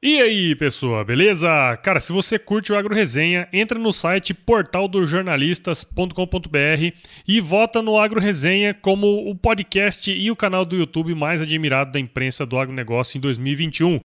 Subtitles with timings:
[0.00, 1.48] E aí, pessoa, beleza?
[1.82, 6.92] Cara, se você curte o Agro Resenha, entra no site portaldosjornalistas.com.br
[7.26, 11.90] e vota no Agro Resenha como o podcast e o canal do YouTube mais admirado
[11.90, 13.98] da imprensa do agronegócio em 2021.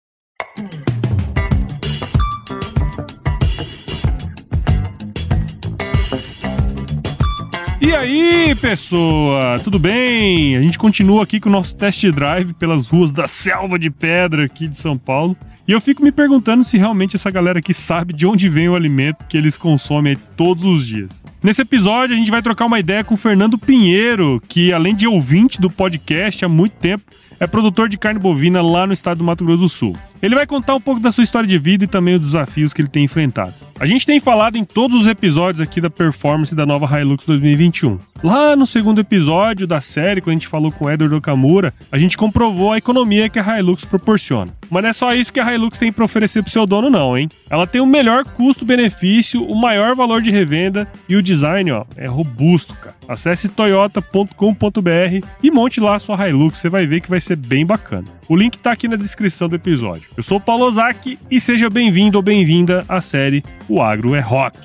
[7.80, 10.56] E aí, pessoa, tudo bem?
[10.56, 14.46] A gente continua aqui com o nosso test drive pelas ruas da selva de pedra
[14.46, 15.36] aqui de São Paulo.
[15.66, 18.74] E eu fico me perguntando se realmente essa galera aqui sabe de onde vem o
[18.74, 21.24] alimento que eles consomem todos os dias.
[21.42, 25.08] Nesse episódio, a gente vai trocar uma ideia com o Fernando Pinheiro, que além de
[25.08, 27.04] ouvinte do podcast há muito tempo,
[27.40, 29.96] é produtor de carne bovina lá no estado do Mato Grosso do Sul.
[30.24, 32.80] Ele vai contar um pouco da sua história de vida e também os desafios que
[32.80, 33.52] ele tem enfrentado.
[33.78, 37.98] A gente tem falado em todos os episódios aqui da performance da nova Hilux 2021.
[38.22, 41.98] Lá no segundo episódio da série, quando a gente falou com o Edward Okamura, a
[41.98, 44.50] gente comprovou a economia que a Hilux proporciona.
[44.70, 46.88] Mas não é só isso que a Hilux tem para oferecer para o seu dono,
[46.88, 47.28] não, hein?
[47.50, 52.06] Ela tem o melhor custo-benefício, o maior valor de revenda e o design, ó, é
[52.06, 52.94] robusto, cara.
[53.06, 57.66] Acesse toyota.com.br e monte lá a sua Hilux, você vai ver que vai ser bem
[57.66, 58.04] bacana.
[58.26, 60.04] O link tá aqui na descrição do episódio.
[60.16, 64.58] Eu sou Paulo Ozaki e seja bem-vindo ou bem-vinda à série O Agro é Rock.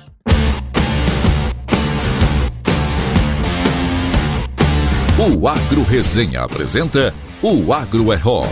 [5.18, 8.48] O Agro Resenha apresenta O Agro é Rock.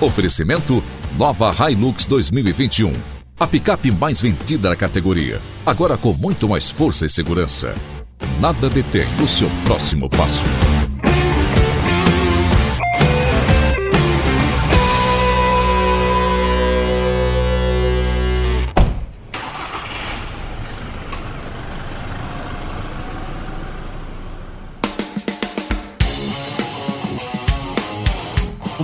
[0.00, 0.82] Oferecimento
[1.18, 2.92] Nova Hilux 2021.
[3.38, 5.40] A picape mais vendida da categoria.
[5.66, 7.74] Agora com muito mais força e segurança.
[8.40, 10.46] Nada detém o seu próximo passo.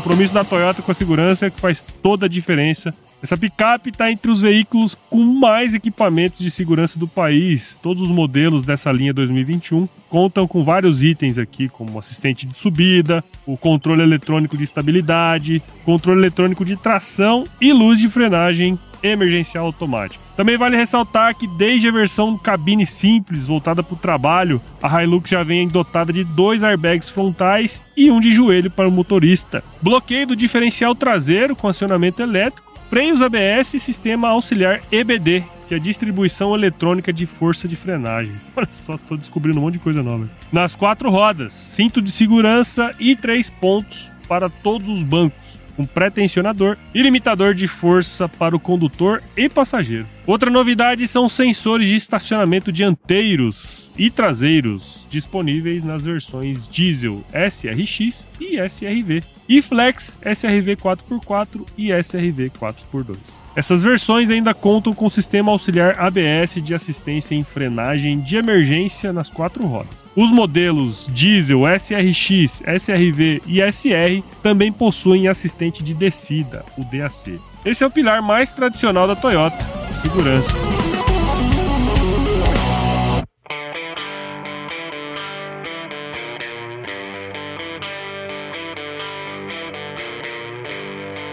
[0.05, 2.93] Compromisso da Toyota com a segurança que faz toda a diferença.
[3.25, 7.81] Essa picape está entre os veículos com mais equipamentos de segurança do país.
[7.83, 13.25] Todos os modelos dessa linha 2021 contam com vários itens aqui, como assistente de subida,
[13.47, 20.23] o controle eletrônico de estabilidade, controle eletrônico de tração e luz de frenagem emergencial automática.
[20.37, 25.31] Também vale ressaltar que desde a versão cabine simples voltada para o trabalho, a Hilux
[25.31, 29.65] já vem dotada de dois airbags frontais e um de joelho para o motorista.
[29.81, 35.79] Bloqueio do diferencial traseiro com acionamento elétrico, freios ABS e sistema auxiliar EBD, que é
[35.79, 38.35] distribuição eletrônica de força de frenagem.
[38.57, 40.29] Olha só, tô descobrindo um monte de coisa nova.
[40.53, 46.77] Nas quatro rodas, cinto de segurança e três pontos para todos os bancos um pré-tensionador
[46.95, 50.07] e limitador de força para o condutor e passageiro.
[50.27, 58.59] Outra novidade são sensores de estacionamento dianteiros e traseiros disponíveis nas versões diesel SRX e
[58.61, 63.17] SRV e Flex SRV 4x4 e SRV 4x2.
[63.57, 69.31] Essas versões ainda contam com sistema auxiliar ABS de assistência em frenagem de emergência nas
[69.31, 69.95] quatro rodas.
[70.17, 77.41] Os modelos diesel, SRX, SRV e SR também possuem assistente de descida, o DAC.
[77.65, 80.53] Esse é o pilar mais tradicional da Toyota, segurança.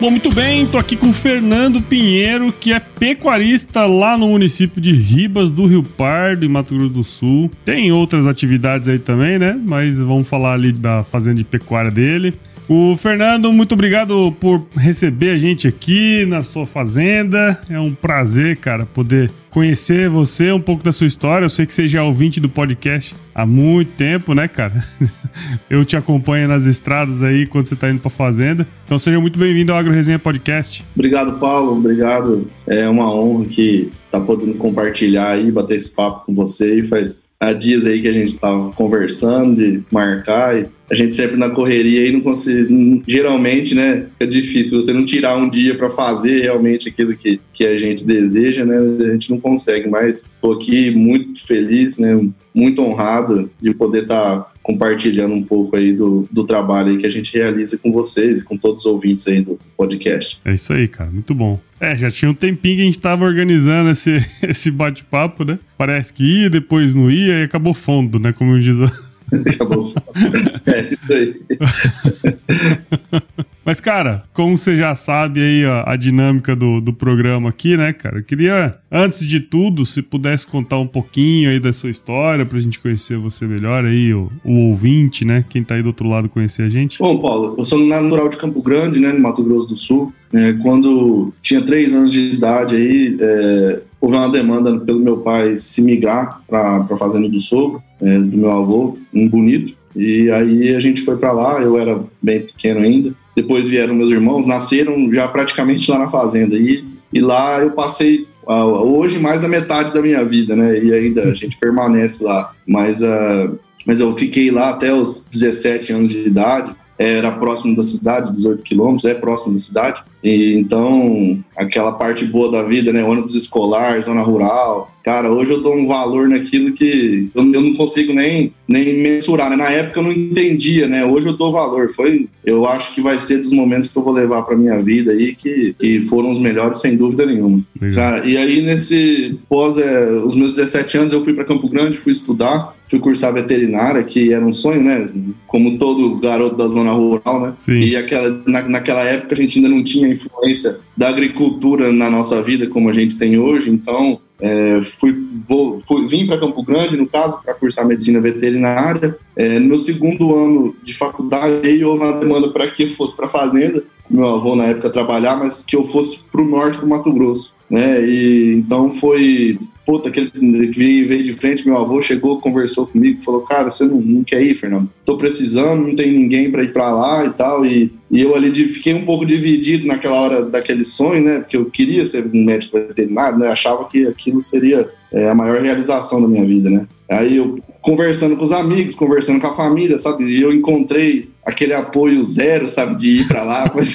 [0.01, 4.81] Bom, muito bem, tô aqui com o Fernando Pinheiro, que é pecuarista lá no município
[4.81, 7.51] de Ribas do Rio Pardo, em Mato Grosso do Sul.
[7.63, 9.55] Tem outras atividades aí também, né?
[9.63, 12.33] Mas vamos falar ali da fazenda de pecuária dele.
[12.67, 17.59] O Fernando, muito obrigado por receber a gente aqui na sua fazenda.
[17.69, 21.45] É um prazer, cara, poder conhecer você, um pouco da sua história.
[21.45, 24.85] Eu sei que você já é ouvinte do podcast há muito tempo, né, cara?
[25.69, 28.65] Eu te acompanho nas estradas aí quando você tá indo pra fazenda.
[28.85, 30.83] Então seja muito bem-vindo ao Agro Resenha Podcast.
[30.95, 31.77] Obrigado, Paulo.
[31.77, 32.49] Obrigado.
[32.65, 36.79] É uma honra que tá podendo compartilhar aí, bater esse papo com você.
[36.79, 41.15] E faz há dias aí que a gente tava conversando de marcar e a gente
[41.15, 43.01] sempre na correria e não consegue.
[43.07, 44.05] Geralmente, né?
[44.19, 48.05] É difícil você não tirar um dia para fazer realmente aquilo que, que a gente
[48.05, 48.77] deseja, né?
[48.77, 52.29] A gente não consegue, mas tô aqui muito feliz, né?
[52.53, 57.09] Muito honrado de poder estar tá compartilhando um pouco aí do, do trabalho que a
[57.09, 60.39] gente realiza com vocês e com todos os ouvintes aí do podcast.
[60.45, 61.09] É isso aí, cara.
[61.09, 61.59] Muito bom.
[61.79, 65.57] É, já tinha um tempinho que a gente tava organizando esse, esse bate-papo, né?
[65.77, 68.31] Parece que ia, depois não ia e acabou fundo, né?
[68.31, 69.10] Como diz Acabou.
[70.65, 71.41] é, isso aí.
[73.63, 77.93] Mas, cara, como você já sabe aí ó, a dinâmica do, do programa aqui, né,
[77.93, 78.17] cara?
[78.17, 82.59] Eu queria, antes de tudo, se pudesse contar um pouquinho aí da sua história pra
[82.59, 85.45] gente conhecer você melhor aí, o, o ouvinte, né?
[85.47, 86.99] Quem tá aí do outro lado conhecer a gente.
[86.99, 90.11] Bom, Paulo, eu sou natural de Campo Grande, né, no Mato Grosso do Sul.
[90.33, 95.55] É, quando tinha três anos de idade aí, é, houve uma demanda pelo meu pai
[95.55, 99.75] se migrar para a fazenda do sogro, é, do meu avô, um bonito.
[99.95, 103.13] E aí a gente foi para lá, eu era bem pequeno ainda.
[103.35, 106.55] Depois vieram meus irmãos, nasceram já praticamente lá na fazenda.
[106.55, 110.83] E, e lá eu passei hoje mais da metade da minha vida, né?
[110.83, 112.53] E ainda a gente permanece lá.
[112.67, 116.75] Mas, uh, mas eu fiquei lá até os 17 anos de idade.
[117.01, 120.03] Era próximo da cidade, 18 quilômetros, é próximo da cidade.
[120.23, 123.03] E, então, aquela parte boa da vida, né?
[123.03, 124.91] Ônibus escolar, zona rural.
[125.03, 129.49] Cara, hoje eu dou um valor naquilo que eu, eu não consigo nem, nem mensurar,
[129.49, 129.55] né?
[129.55, 131.03] Na época eu não entendia, né?
[131.03, 131.91] Hoje eu dou valor.
[131.95, 135.11] Foi, eu acho que vai ser dos momentos que eu vou levar para minha vida
[135.11, 137.63] aí que, que foram os melhores, sem dúvida nenhuma.
[137.95, 141.97] Cara, e aí, nesse pós é, os meus 17 anos, eu fui para Campo Grande,
[141.97, 145.09] fui estudar fui cursar veterinária, que era um sonho, né?
[145.47, 147.53] Como todo garoto da zona rural, né?
[147.57, 147.79] Sim.
[147.79, 152.43] E aquela, na, naquela época a gente ainda não tinha influência da agricultura na nossa
[152.43, 155.15] vida como a gente tem hoje, então é, fui,
[155.47, 159.15] vou, fui, vim para Campo Grande, no caso, para cursar medicina veterinária.
[159.37, 163.27] É, no meu segundo ano de faculdade, houve uma demanda para que eu fosse para
[163.27, 166.87] a fazenda, meu avô na época trabalhar, mas que eu fosse para o norte do
[166.87, 167.53] Mato Grosso.
[167.69, 168.05] Né?
[168.05, 169.57] E então foi
[169.91, 173.99] puta, aquele que veio de frente, meu avô chegou, conversou comigo, falou, cara, você não,
[173.99, 174.89] não quer ir, Fernando?
[175.03, 178.51] Tô precisando, não tem ninguém para ir para lá e tal, e, e eu ali
[178.69, 182.77] fiquei um pouco dividido naquela hora daquele sonho, né, porque eu queria ser um médico
[182.77, 186.85] veterinário, né, achava que aquilo seria é, a maior realização da minha vida, né.
[187.09, 191.73] Aí eu conversando com os amigos, conversando com a família, sabe, e eu encontrei aquele
[191.73, 193.71] apoio zero, sabe, de ir pra lá.
[193.73, 193.93] Mas,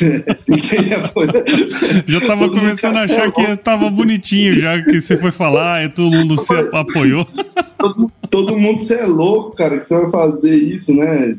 [2.06, 6.10] já tava começando a achar que tava bonitinho já que você foi falar e todo
[6.10, 7.26] mundo se apoiou.
[7.78, 11.37] Todo, todo mundo, você é louco, cara, que você vai fazer isso, né?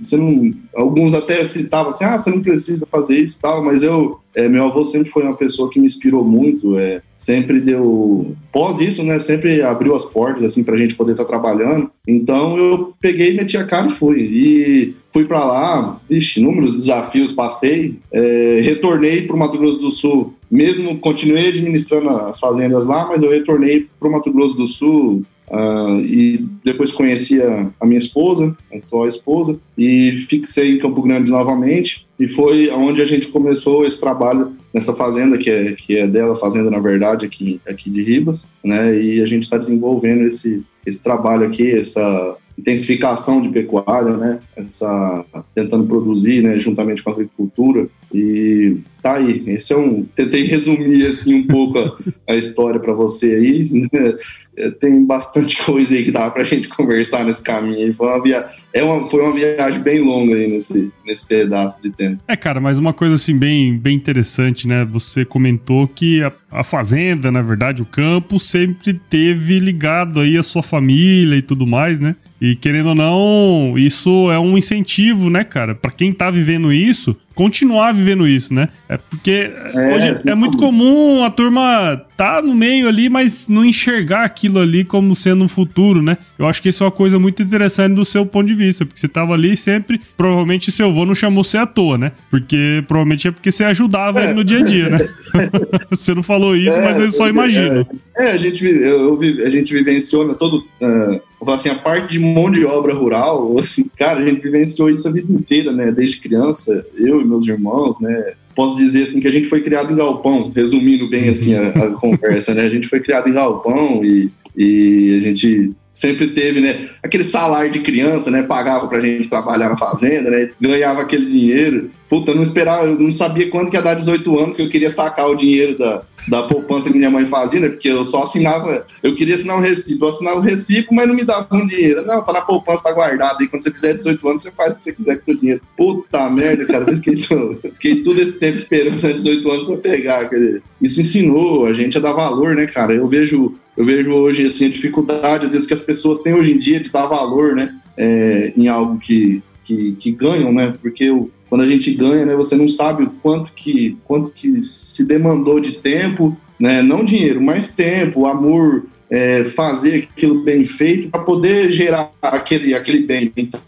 [0.00, 4.18] Você não, alguns até citavam assim, ah, você não precisa fazer isso tal, mas eu,
[4.34, 8.80] é, meu avô sempre foi uma pessoa que me inspirou muito, é, sempre deu, pós
[8.80, 12.94] isso, né, sempre abriu as portas, assim, pra gente poder estar tá trabalhando, então eu
[13.00, 18.60] peguei, meti a cara e fui, e fui para lá, vixe, inúmeros desafios passei, é,
[18.62, 23.30] retornei para o Mato Grosso do Sul, mesmo continuei administrando as fazendas lá, mas eu
[23.30, 28.56] retornei para o Mato Grosso do Sul Uh, e depois conheci a, a, minha esposa,
[28.72, 32.06] a atual esposa, e fixei em Campo Grande novamente.
[32.18, 36.38] E foi onde a gente começou esse trabalho nessa fazenda, que é, que é dela,
[36.38, 39.00] fazenda na verdade, aqui, aqui de Ribas, né?
[39.00, 44.38] E a gente está desenvolvendo esse, esse trabalho aqui, essa intensificação de pecuária, né?
[44.56, 45.24] Essa
[45.54, 49.42] tentando produzir, né, juntamente com a agricultura e tá aí.
[49.48, 51.96] Esse é um tentei resumir assim um pouco a,
[52.32, 53.68] a história para você aí.
[53.92, 54.70] Né?
[54.80, 57.92] Tem bastante coisa aí que dá para a gente conversar nesse caminho.
[57.94, 58.48] Foi uma, via...
[58.72, 62.22] é uma, foi uma viagem bem longa aí nesse, nesse pedaço de tempo.
[62.28, 64.84] É, cara, mas uma coisa assim bem, bem interessante, né?
[64.84, 70.42] Você comentou que a, a fazenda, na verdade, o campo sempre teve ligado aí a
[70.42, 72.14] sua família e tudo mais, né?
[72.44, 75.74] E querendo ou não, isso é um incentivo, né, cara?
[75.74, 78.68] Para quem tá vivendo isso, continuar vivendo isso, né?
[78.88, 83.64] É porque é, hoje é muito comum a turma tá no meio ali, mas não
[83.64, 86.16] enxergar aquilo ali como sendo um futuro, né?
[86.38, 89.00] Eu acho que isso é uma coisa muito interessante do seu ponto de vista, porque
[89.00, 92.12] você tava ali sempre, provavelmente seu avô não chamou você à toa, né?
[92.30, 94.24] Porque provavelmente é porque você ajudava é.
[94.24, 94.98] ele no dia a dia, né?
[95.90, 97.86] você não falou isso, é, mas eu só imagino.
[98.16, 101.20] É, a gente eu, eu, a gente vivenciou né, todo uh,
[101.52, 105.10] assim, a parte de mão de obra rural, assim, cara, a gente vivenciou isso a
[105.10, 105.90] vida inteira, né?
[105.90, 108.34] Desde criança, eu e meus irmãos, né?
[108.54, 111.90] Posso dizer assim que a gente foi criado em galpão, resumindo bem assim a, a
[111.98, 112.62] conversa, né?
[112.62, 117.70] A gente foi criado em galpão e, e a gente sempre teve, né, aquele salário
[117.70, 121.88] de criança, né, pagava pra gente trabalhar na fazenda, né, ganhava aquele dinheiro.
[122.08, 124.68] Puta, eu não esperava, eu não sabia quando que ia dar 18 anos que eu
[124.68, 128.22] queria sacar o dinheiro da, da poupança que minha mãe fazia, né, porque eu só
[128.22, 131.46] assinava, eu queria assinar um recibo, eu assinava o um recibo, mas não me dava
[131.52, 132.04] um dinheiro.
[132.06, 134.78] Não, tá na poupança, tá guardado, e quando você fizer 18 anos, você faz o
[134.78, 135.60] que você quiser com o dinheiro.
[135.76, 140.20] Puta merda, cara, eu fiquei, eu fiquei todo esse tempo esperando 18 anos pra pegar.
[140.22, 140.62] Aquele...
[140.80, 142.94] Isso ensinou a gente a dar valor, né, cara?
[142.94, 146.52] Eu vejo eu vejo hoje assim, a dificuldade, às vezes, que as pessoas têm hoje
[146.52, 150.72] em dia de dar valor né, é, em algo que, que, que, ganham, né?
[150.80, 154.64] Porque o, quando a gente ganha, né, você não sabe o quanto que, quanto que
[154.64, 156.82] se demandou de tempo, né?
[156.82, 163.04] Não dinheiro, mas tempo, amor, é, fazer aquilo bem feito para poder gerar aquele, aquele
[163.04, 163.32] bem.
[163.36, 163.60] Então,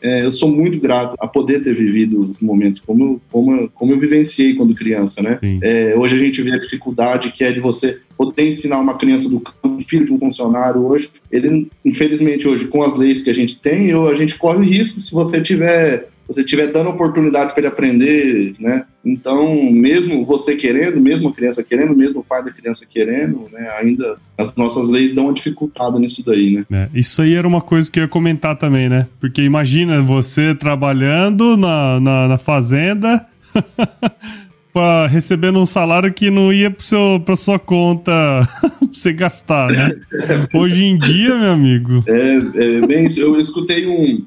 [0.00, 4.00] é, eu sou muito grato a poder ter vivido os momentos como, como, como eu
[4.00, 5.38] vivenciei quando criança, né?
[5.60, 9.28] É, hoje a gente vê a dificuldade que é de você poder ensinar uma criança
[9.28, 13.34] do campo, filho de um funcionário hoje, ele, infelizmente, hoje, com as leis que a
[13.34, 17.52] gente tem, eu, a gente corre o risco se você tiver você estiver dando oportunidade
[17.52, 18.84] para ele aprender, né?
[19.04, 23.70] Então, mesmo você querendo, mesmo a criança querendo, mesmo o pai da criança querendo, né?
[23.78, 26.64] Ainda as nossas leis dão uma dificuldade nisso daí, né?
[26.72, 29.06] É, isso aí era uma coisa que eu ia comentar também, né?
[29.20, 33.26] Porque imagina você trabalhando na, na, na fazenda.
[34.74, 38.12] pra, recebendo um salário que não ia pro seu, pra sua conta
[38.60, 39.94] pra você gastar, né?
[40.52, 42.02] Hoje em dia, meu amigo.
[42.08, 43.20] É, é bem isso.
[43.20, 44.26] Eu escutei um,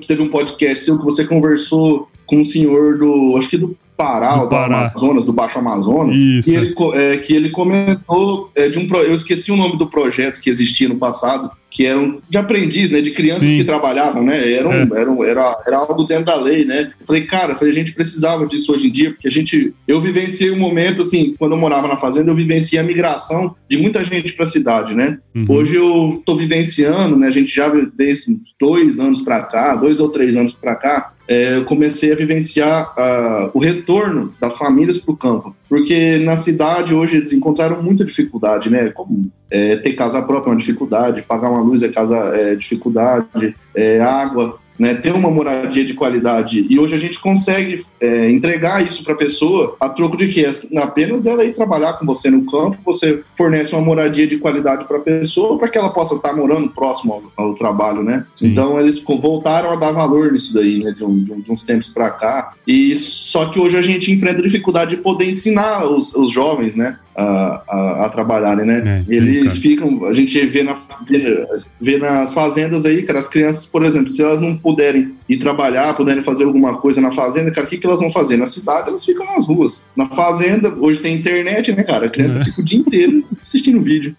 [0.00, 4.36] teve um podcast seu que você conversou com um senhor do, acho que do Pará,
[4.36, 4.56] do, do.
[4.56, 6.50] Amazonas, do Baixo Amazonas, Isso.
[6.50, 10.40] E ele, é, que ele comentou é, de um eu esqueci o nome do projeto
[10.40, 13.58] que existia no passado, que eram de aprendiz, né, de crianças Sim.
[13.58, 15.00] que trabalhavam, né, era, um, é.
[15.00, 16.92] era, um, era, era algo dentro da lei, né.
[16.98, 20.00] Eu falei, cara, falei, a gente precisava disso hoje em dia, porque a gente, eu
[20.00, 24.02] vivenciei um momento, assim, quando eu morava na fazenda, eu vivenciei a migração de muita
[24.02, 25.18] gente para a cidade, né.
[25.34, 25.46] Uhum.
[25.48, 30.08] Hoje eu tô vivenciando, né, a gente já desde dois anos para cá, dois ou
[30.08, 35.14] três anos para cá, é, eu comecei a vivenciar uh, o retorno das famílias para
[35.14, 35.54] o campo.
[35.68, 38.90] Porque na cidade hoje eles encontraram muita dificuldade, né?
[38.90, 43.54] Como é, ter casa própria é uma dificuldade, pagar uma luz é casa é dificuldade,
[43.76, 46.66] é, água né, ter uma moradia de qualidade.
[46.68, 50.44] E hoje a gente consegue é, entregar isso para a pessoa a troco de que
[50.70, 54.86] na pena dela ir trabalhar com você no campo, você fornece uma moradia de qualidade
[54.86, 58.24] para a pessoa para que ela possa estar tá morando próximo ao, ao trabalho, né?
[58.34, 58.48] Sim.
[58.48, 62.10] Então eles voltaram a dar valor nisso daí, né, de, um, de uns tempos para
[62.10, 62.52] cá.
[62.66, 66.98] E só que hoje a gente enfrenta dificuldade de poder ensinar os, os jovens, né?
[67.16, 68.82] A, a, a, trabalharem, né?
[68.86, 69.56] É, sim, Eles cara.
[69.56, 71.46] ficam, a gente vê, na, vê,
[71.78, 75.92] vê, nas fazendas aí, cara, as crianças, por exemplo, se elas não puderem ir trabalhar,
[75.94, 78.36] puderem fazer alguma coisa na fazenda, cara, o que, que elas vão fazer?
[78.36, 79.82] Na cidade, elas ficam nas ruas.
[79.96, 82.06] Na fazenda, hoje tem internet, né, cara?
[82.06, 82.44] A criança é.
[82.44, 84.16] fica o dia inteiro assistindo vídeo.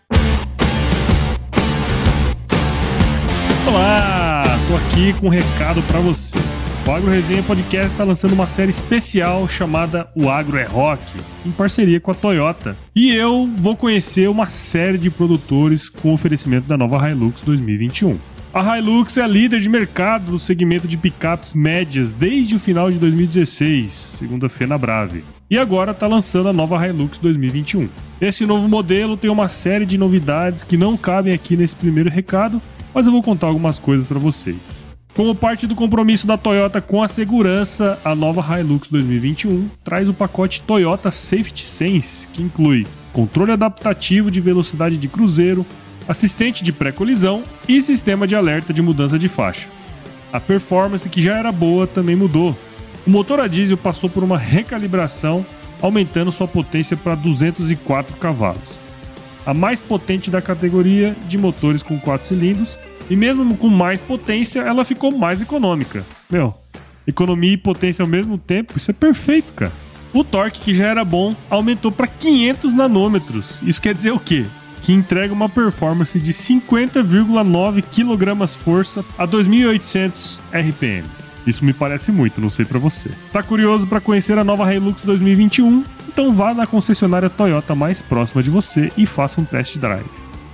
[3.68, 6.38] Olá, tô aqui com um recado para você.
[6.88, 11.52] O Agro Resenha Podcast está lançando uma série especial chamada O Agro é Rock, em
[11.52, 12.76] parceria com a Toyota.
[12.96, 18.20] E eu vou conhecer uma série de produtores com oferecimento da nova Hilux 2021.
[18.54, 23.00] A Hilux é líder de mercado no segmento de picapes médias desde o final de
[23.00, 25.24] 2016, segundo a Fena Brave.
[25.50, 27.88] E agora está lançando a nova Hilux 2021.
[28.20, 32.62] Esse novo modelo tem uma série de novidades que não cabem aqui nesse primeiro recado,
[32.94, 34.92] mas eu vou contar algumas coisas para vocês.
[35.16, 40.14] Como parte do compromisso da Toyota com a segurança, a nova Hilux 2021 traz o
[40.14, 45.66] pacote Toyota Safety Sense, que inclui controle adaptativo de velocidade de cruzeiro,
[46.08, 49.68] assistente de pré-colisão e sistema de alerta de mudança de faixa.
[50.32, 52.58] A performance, que já era boa, também mudou.
[53.06, 55.46] O motor a diesel passou por uma recalibração,
[55.82, 58.80] aumentando sua potência para 204 cavalos.
[59.46, 62.80] A mais potente da categoria de motores com 4 cilindros
[63.10, 66.06] e mesmo com mais potência, ela ficou mais econômica.
[66.30, 66.54] Meu,
[67.06, 69.72] economia e potência ao mesmo tempo, isso é perfeito, cara.
[70.14, 73.62] O torque, que já era bom, aumentou para 500 nanômetros.
[73.64, 74.46] Isso quer dizer o quê?
[74.82, 81.08] Que entrega uma performance de 50,9 kg força a 2.800 RPM.
[81.46, 83.10] Isso me parece muito, não sei para você.
[83.32, 85.84] Tá curioso para conhecer a nova Hilux 2021?
[86.08, 90.06] Então vá na concessionária Toyota mais próxima de você e faça um test drive.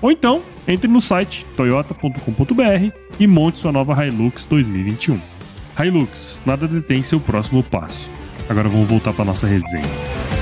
[0.01, 5.19] Ou então, entre no site toyota.com.br e monte sua nova Hilux 2021.
[5.79, 8.09] Hilux, nada detém seu próximo passo.
[8.49, 10.36] Agora vamos voltar para nossa resenha.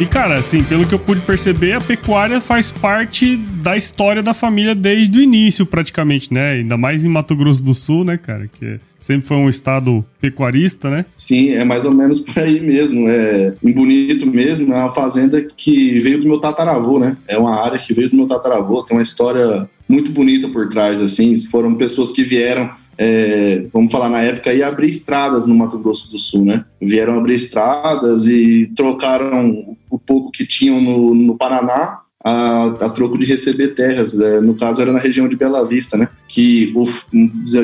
[0.00, 4.32] E, cara, assim, pelo que eu pude perceber, a pecuária faz parte da história da
[4.32, 6.52] família desde o início, praticamente, né?
[6.52, 8.48] Ainda mais em Mato Grosso do Sul, né, cara?
[8.48, 11.04] Que sempre foi um estado pecuarista, né?
[11.14, 13.10] Sim, é mais ou menos por aí mesmo.
[13.10, 17.14] É em Bonito mesmo, é uma fazenda que veio do meu tataravô, né?
[17.28, 20.98] É uma área que veio do meu tataravô, tem uma história muito bonita por trás,
[21.02, 21.36] assim.
[21.50, 22.70] Foram pessoas que vieram
[23.02, 26.66] é, vamos falar na época, e abrir estradas no Mato Grosso do Sul, né?
[26.78, 33.18] Vieram abrir estradas e trocaram o pouco que tinham no, no Paraná a, a, troco
[33.18, 34.14] de receber terras.
[34.14, 34.40] Né?
[34.40, 36.08] No caso, era na região de Bela Vista, né?
[36.28, 36.86] Que, o,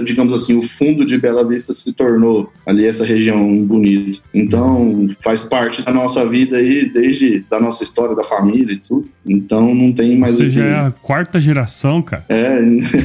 [0.03, 4.19] digamos assim, o fundo de Bela Vista se tornou ali essa região bonita.
[4.33, 9.09] Então, faz parte da nossa vida aí, desde da nossa história, da família e tudo.
[9.25, 12.25] Então, não tem mais Você já é a quarta geração, cara.
[12.29, 12.59] É,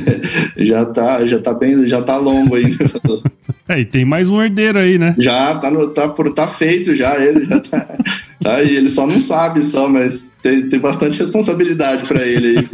[0.58, 2.77] já tá, já tá bem, já tá longo ainda.
[3.68, 5.15] É, e tem mais um herdeiro aí, né?
[5.18, 7.80] Já, tá, no, tá, por, tá feito já, ele já tá,
[8.44, 8.75] tá aí.
[8.75, 12.70] Ele só não sabe só, mas tem, tem bastante responsabilidade para ele aí.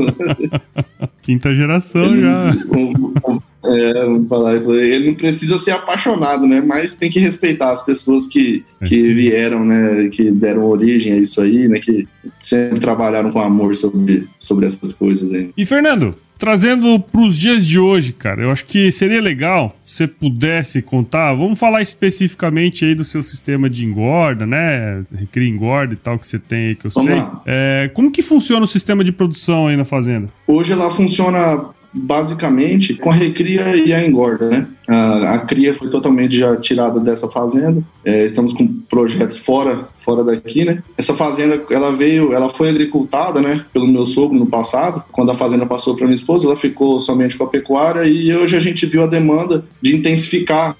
[1.22, 2.52] Quinta geração ele, já.
[3.66, 6.62] é, vamos falar, ele não precisa ser apaixonado, né?
[6.62, 10.08] Mas tem que respeitar as pessoas que, é que vieram, né?
[10.10, 11.80] Que deram origem a isso aí, né?
[11.80, 12.08] Que
[12.40, 15.50] sempre trabalharam com amor sobre, sobre essas coisas aí.
[15.58, 19.98] E Fernando, Trazendo para os dias de hoje, cara, eu acho que seria legal se
[19.98, 21.34] você pudesse contar.
[21.34, 25.02] Vamos falar especificamente aí do seu sistema de engorda, né?
[25.14, 27.24] Recria engorda e tal que você tem aí que eu vamos sei.
[27.46, 30.30] É, como que funciona o sistema de produção aí na fazenda?
[30.48, 34.68] Hoje ela funciona basicamente com a recria e a engorda, né?
[34.88, 37.82] A, a cria foi totalmente já tirada dessa fazenda.
[38.06, 40.84] É, estamos com projetos fora, fora daqui, né?
[40.98, 43.66] Essa fazenda, ela veio, ela foi agricultada, né?
[43.74, 45.04] Pelo meu sogro no passado.
[45.12, 48.56] Quando a fazenda passou para minha esposa, ela ficou somente com a pecuária e hoje
[48.56, 50.76] a gente viu a demanda de intensificar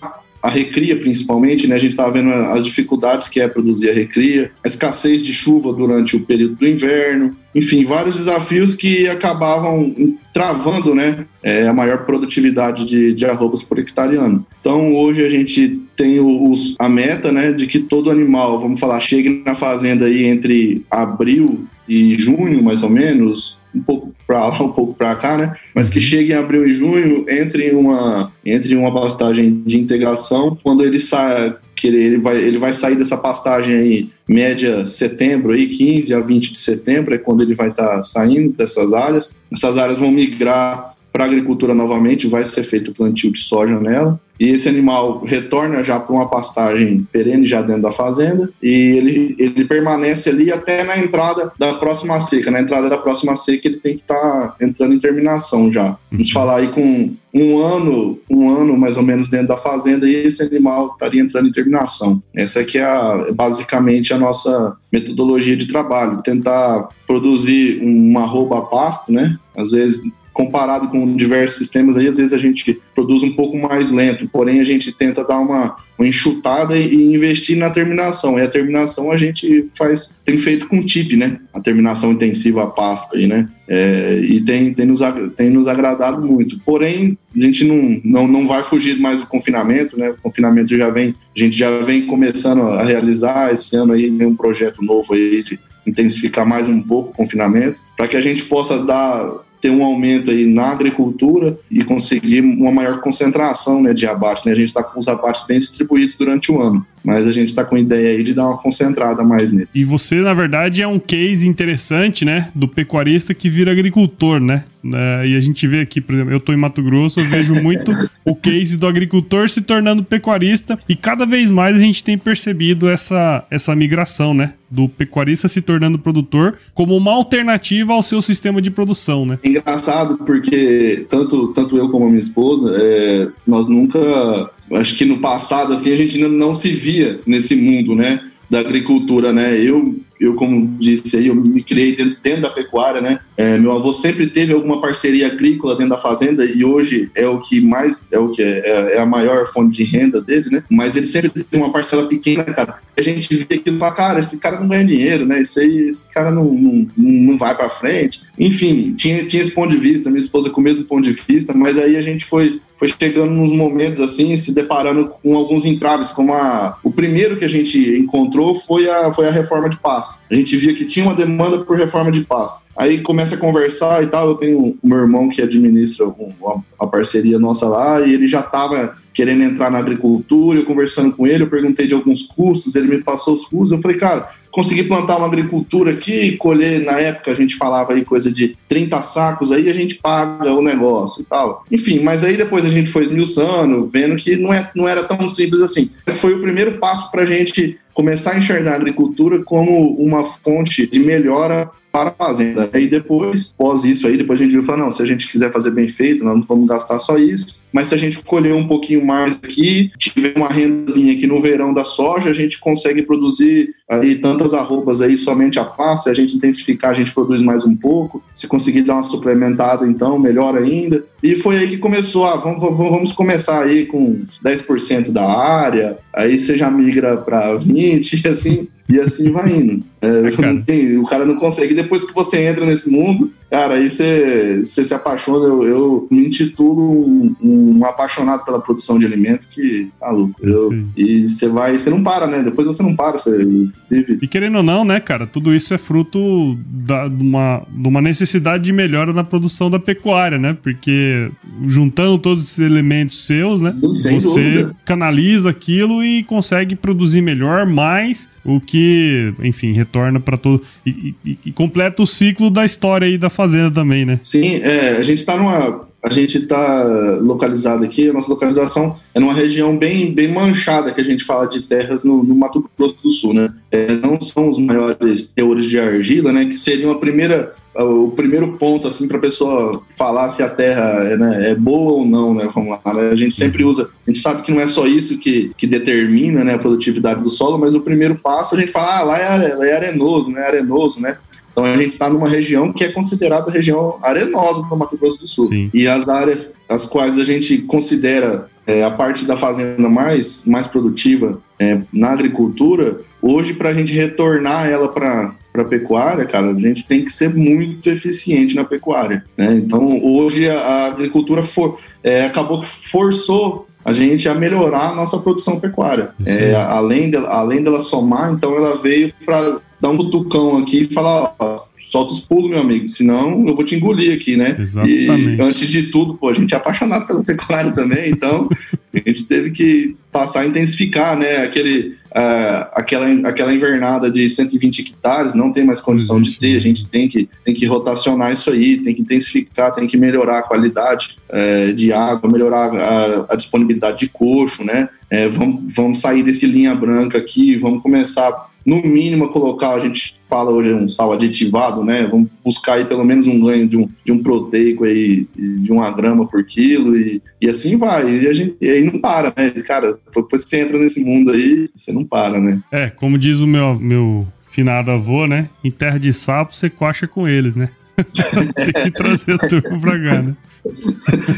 [0.48, 1.76] a recria principalmente, né?
[1.76, 5.74] A gente estava vendo as dificuldades que é produzir a recria, a escassez de chuva
[5.74, 9.94] durante o período do inverno, enfim, vários desafios que acabavam
[10.34, 14.46] travando, né, é, a maior produtividade de, de arrobas por hectare ano.
[14.62, 19.02] Então, hoje a gente tem os, a meta, né, de que todo animal, vamos falar,
[19.02, 24.62] chegue na fazenda aí entre abril e junho, mais ou menos, um pouco para lá,
[24.64, 25.56] um pouco para cá, né?
[25.74, 30.84] Mas que chegue em abril e junho, entre uma, entre uma pastagem de integração, quando
[30.84, 36.14] ele sai, que ele vai, ele vai sair dessa pastagem aí, média setembro, aí, 15
[36.14, 39.40] a 20 de setembro, é quando ele vai estar tá saindo dessas áreas.
[39.52, 44.20] Essas áreas vão migrar para a agricultura novamente, vai ser feito plantio de soja nela
[44.40, 49.36] e esse animal retorna já para uma pastagem perene já dentro da fazenda e ele,
[49.40, 52.52] ele permanece ali até na entrada da próxima seca.
[52.52, 55.98] Na entrada da próxima seca ele tem que estar tá entrando em terminação já.
[56.12, 60.16] Vamos falar aí com um ano, um ano mais ou menos dentro da fazenda e
[60.16, 62.22] esse animal estaria entrando em terminação.
[62.34, 68.62] Essa aqui é a, basicamente a nossa metodologia de trabalho, tentar produzir uma roupa a
[68.62, 69.38] pasto, né?
[69.56, 70.04] Às vezes
[70.38, 74.60] comparado com diversos sistemas aí, às vezes a gente produz um pouco mais lento, porém
[74.60, 78.38] a gente tenta dar uma, uma enxutada e investir na terminação.
[78.38, 81.40] E a terminação a gente faz, tem feito com TIP, né?
[81.52, 83.50] A terminação intensiva a pasto aí, né?
[83.68, 85.00] É, e tem, tem, nos,
[85.36, 86.60] tem nos agradado muito.
[86.60, 90.12] Porém, a gente não, não, não vai fugir mais do confinamento, né?
[90.12, 94.36] O confinamento já vem, a gente já vem começando a realizar esse ano aí um
[94.36, 98.78] projeto novo aí de intensificar mais um pouco o confinamento, para que a gente possa
[98.78, 104.44] dar ter um aumento aí na agricultura e conseguir uma maior concentração né, de abates.
[104.46, 104.52] Né?
[104.52, 107.64] A gente está com os abates bem distribuídos durante o ano, mas a gente está
[107.64, 109.70] com ideia aí de dar uma concentrada mais neles.
[109.74, 114.66] E você, na verdade, é um case interessante, né, do pecuarista que vira agricultor, né?
[114.94, 117.56] É, e a gente vê aqui, por exemplo, eu estou em Mato Grosso, eu vejo
[117.56, 117.92] muito
[118.24, 122.88] o case do agricultor se tornando pecuarista e cada vez mais a gente tem percebido
[122.90, 124.54] essa, essa migração, né?
[124.70, 129.40] Do pecuarista se tornando produtor como uma alternativa ao seu sistema de produção, né?
[129.44, 135.20] engraçado porque tanto, tanto eu como a minha esposa, é, nós nunca, acho que no
[135.20, 138.20] passado assim a gente não se via nesse mundo, né?
[138.50, 139.60] Da agricultura, né?
[139.60, 143.20] Eu eu, como disse aí, eu me criei dentro, dentro da pecuária, né?
[143.36, 147.40] É, meu avô sempre teve alguma parceria agrícola dentro da fazenda e hoje é o
[147.40, 150.64] que mais, é o que é, é, é a maior fonte de renda dele, né?
[150.70, 152.80] Mas ele sempre teve uma parcela pequena, cara.
[152.98, 155.42] A gente vê aquilo fala, cara, esse cara não ganha dinheiro, né?
[155.42, 158.22] Esse, aí, esse cara não, não, não vai para frente.
[158.40, 161.54] Enfim, tinha, tinha esse ponto de vista, minha esposa com o mesmo ponto de vista,
[161.54, 166.10] mas aí a gente foi foi chegando nos momentos assim, se deparando com alguns entraves,
[166.12, 170.18] como a, o primeiro que a gente encontrou foi a, foi a reforma de pasto.
[170.30, 172.62] A gente via que tinha uma demanda por reforma de pasto.
[172.78, 174.30] Aí começa a conversar e tal.
[174.30, 178.42] Eu tenho o meu irmão que administra uma, uma parceria nossa lá e ele já
[178.42, 180.60] estava querendo entrar na agricultura.
[180.60, 183.72] Eu conversando com ele, eu perguntei de alguns custos, ele me passou os custos.
[183.72, 188.04] Eu falei, cara, consegui plantar uma agricultura aqui, colher, na época a gente falava aí
[188.04, 191.64] coisa de 30 sacos, aí a gente paga o negócio e tal.
[191.72, 195.30] Enfim, mas aí depois a gente foi esmiuçando, vendo que não, é, não era tão
[195.30, 195.92] simples assim.
[196.08, 200.24] Esse foi o primeiro passo para a gente começar a enxergar a agricultura como uma
[200.44, 202.70] fonte de melhora para a fazenda.
[202.76, 205.52] E depois, pós isso aí, depois a gente viu falar, não, se a gente quiser
[205.52, 208.68] fazer bem feito, nós não vamos gastar só isso, mas se a gente colher um
[208.68, 213.74] pouquinho mais aqui, tiver uma rendazinha aqui no verão da soja, a gente consegue produzir
[213.90, 217.66] aí tantas arrobas aí somente a pasto, se a gente intensificar, a gente produz mais
[217.66, 221.04] um pouco, se conseguir dar uma suplementada, então, melhor ainda.
[221.24, 226.40] E foi aí que começou, ah, vamos, vamos começar aí com 10% da área, aí
[226.40, 229.84] você já migra para 20% e assim, e assim vai indo.
[230.02, 230.62] É, cara.
[230.66, 231.74] Tem, o cara não consegue.
[231.74, 235.46] Depois que você entra nesse mundo, cara, aí você, você se apaixona.
[235.46, 240.36] Eu, eu me intitulo um, um, apaixonado pela produção de alimento que tá louco.
[240.42, 242.44] Eu, e você vai, você não para, né?
[242.44, 243.44] Depois você não para, você
[243.90, 244.20] vive.
[244.22, 248.02] E querendo ou não, né, cara, tudo isso é fruto da, de, uma, de uma
[248.02, 250.56] necessidade de melhora na produção da pecuária, né?
[250.62, 251.32] Porque
[251.66, 253.76] juntando todos esses elementos seus, né?
[253.96, 254.76] Sem você dúvida.
[254.86, 260.62] canaliza aquilo e consegue produzir melhor, mais o que, enfim, retorna para todo.
[260.86, 264.20] E, e, e, completa o ciclo da história aí da fazenda também, né?
[264.22, 265.88] Sim, é, a gente está numa.
[266.04, 266.84] A gente está
[267.20, 271.48] localizado aqui, a nossa localização é numa região bem, bem manchada, que a gente fala
[271.48, 273.52] de terras no, no Mato Grosso do Sul, né?
[273.72, 276.46] É, não são os maiores teores de argila, né?
[276.46, 281.04] Que seria uma primeira o primeiro ponto assim para a pessoa falar se a terra
[281.04, 282.50] é, né, é, boa ou não, né?
[282.54, 283.10] Vamos lá, né?
[283.12, 286.44] a gente sempre usa, a gente sabe que não é só isso que, que determina
[286.44, 289.70] né, a produtividade do solo, mas o primeiro passo a gente fala, ah, lá é,
[289.70, 290.42] é arenoso, né?
[290.42, 291.18] Arenoso, né?
[291.52, 295.28] Então a gente está numa região que é considerada região arenosa do Mato Grosso do
[295.28, 295.48] Sul.
[295.48, 295.72] Sim.
[295.74, 300.68] E as áreas as quais a gente considera é, a parte da fazenda mais, mais
[300.68, 306.54] produtiva é, na agricultura, hoje para a gente retornar ela para a pecuária, cara, a
[306.54, 309.24] gente tem que ser muito eficiente na pecuária.
[309.38, 309.56] Né?
[309.56, 314.96] Então hoje a, a agricultura for, é, acabou que forçou a gente a melhorar a
[314.96, 316.10] nossa produção pecuária.
[316.26, 320.94] É, além, de, além dela somar, então ela veio para dar um cutucão aqui e
[320.94, 324.58] falar, ó, solta os pulos, meu amigo, senão eu vou te engolir aqui, né?
[324.60, 325.38] Exatamente.
[325.38, 328.50] E antes de tudo, pô, a gente é apaixonado pelo pecuário também, então
[328.94, 331.38] a gente teve que passar a intensificar, né?
[331.38, 336.58] Aquele, uh, aquela, aquela invernada de 120 hectares não tem mais condição Existe, de ter,
[336.58, 340.40] a gente tem que, tem que rotacionar isso aí, tem que intensificar, tem que melhorar
[340.40, 344.90] a qualidade uh, de água, melhorar a, a disponibilidade de coxo, né?
[345.12, 350.14] Uh, vamos, vamos sair desse linha branca aqui, vamos começar no mínimo colocar, a gente
[350.30, 352.06] fala hoje um sal aditivado, né?
[352.06, 355.90] Vamos buscar aí pelo menos um ganho de um, de um proteico aí de uma
[355.90, 358.10] grama por quilo e, e assim vai.
[358.10, 359.52] E, a gente, e aí não para, né?
[359.66, 362.62] Cara, depois você entra nesse mundo aí, você não para, né?
[362.70, 365.50] É, como diz o meu, meu finado avô, né?
[365.64, 367.70] Em terra de sapo, você coxa com eles, né?
[368.74, 370.36] Tem que trazer a turma pra cá, né?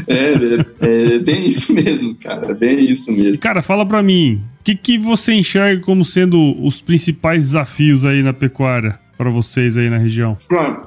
[0.06, 2.52] É, é, é, bem isso mesmo, cara.
[2.52, 3.38] Bem isso mesmo.
[3.38, 8.22] Cara, fala pra mim, o que, que você enxerga como sendo os principais desafios aí
[8.22, 8.98] na pecuária?
[9.20, 10.38] para vocês aí na região?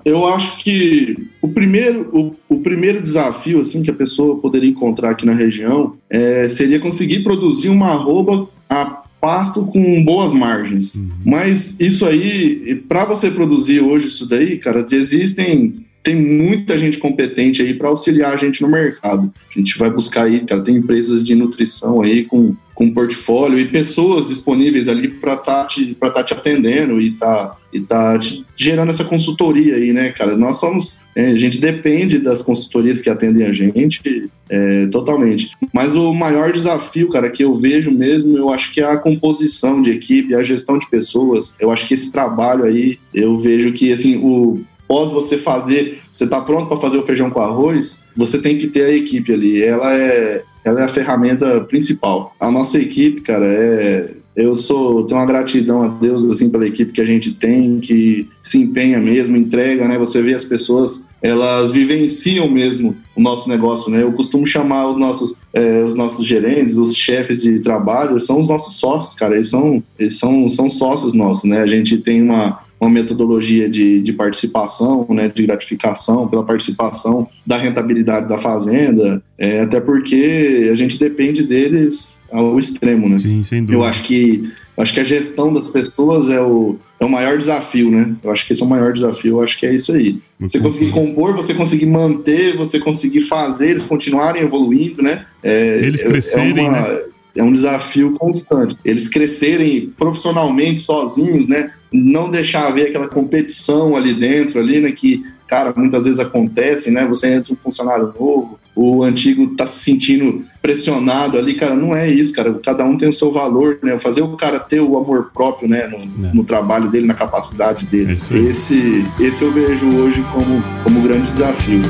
[0.04, 5.12] Eu acho que o primeiro, o, o, primeiro desafio assim que a pessoa poderia encontrar
[5.12, 10.96] aqui na região é, seria conseguir produzir uma arroba a pasto com boas margens.
[10.96, 11.10] Uhum.
[11.26, 17.62] Mas isso aí, para você produzir hoje isso daí, cara, existem tem muita gente competente
[17.62, 19.34] aí para auxiliar a gente no mercado.
[19.50, 23.68] A gente vai buscar aí, cara, tem empresas de nutrição aí com, com portfólio e
[23.68, 28.20] pessoas disponíveis ali para estar tá te, tá te atendendo e tá, e tá
[28.56, 30.36] gerando essa consultoria aí, né, cara?
[30.36, 35.52] Nós somos, é, a gente depende das consultorias que atendem a gente é, totalmente.
[35.72, 39.82] Mas o maior desafio, cara, que eu vejo mesmo, eu acho que é a composição
[39.82, 41.56] de equipe, a gestão de pessoas.
[41.60, 44.62] Eu acho que esse trabalho aí, eu vejo que, assim, o
[44.94, 48.68] após você fazer, você está pronto para fazer o feijão com arroz, você tem que
[48.68, 49.64] ter a equipe ali.
[49.64, 52.36] Ela é, ela é a ferramenta principal.
[52.40, 56.92] A nossa equipe, cara, é eu sou tenho uma gratidão a Deus assim pela equipe
[56.92, 59.96] que a gente tem, que se empenha mesmo, entrega, né?
[60.00, 64.02] Você vê as pessoas, elas vivenciam mesmo o nosso negócio, né?
[64.02, 68.48] Eu costumo chamar os nossos é, os nossos gerentes, os chefes de trabalho, são os
[68.48, 69.36] nossos sócios, cara.
[69.36, 71.62] Eles são eles são são sócios nossos, né?
[71.62, 77.58] A gente tem uma uma metodologia de, de participação, né, de gratificação pela participação da
[77.58, 83.18] rentabilidade da fazenda, é, até porque a gente depende deles ao extremo, né?
[83.18, 83.78] Sim, sem dúvida.
[83.78, 87.92] Eu acho que, acho que a gestão das pessoas é o, é o maior desafio,
[87.92, 88.16] né?
[88.24, 90.20] Eu acho que esse é o maior desafio, eu acho que é isso aí.
[90.40, 95.26] Você conseguir compor, você conseguir manter, você conseguir fazer eles continuarem evoluindo, né?
[95.42, 97.00] É, eles crescerem, é uma, né?
[97.36, 98.78] é um desafio constante.
[98.86, 101.72] Eles crescerem profissionalmente sozinhos, né?
[101.94, 104.92] Não deixar haver aquela competição ali dentro, ali, né?
[104.92, 107.06] Que, cara, muitas vezes acontece, né?
[107.06, 112.10] Você entra um funcionário novo, o antigo tá se sentindo pressionado ali, cara, não é
[112.10, 112.54] isso, cara.
[112.64, 114.00] Cada um tem o seu valor, né?
[114.00, 115.88] Fazer o cara ter o amor próprio, né?
[115.88, 116.34] No, é.
[116.34, 118.14] no trabalho dele, na capacidade dele.
[118.14, 121.82] É esse, esse eu vejo hoje como, como grande desafio.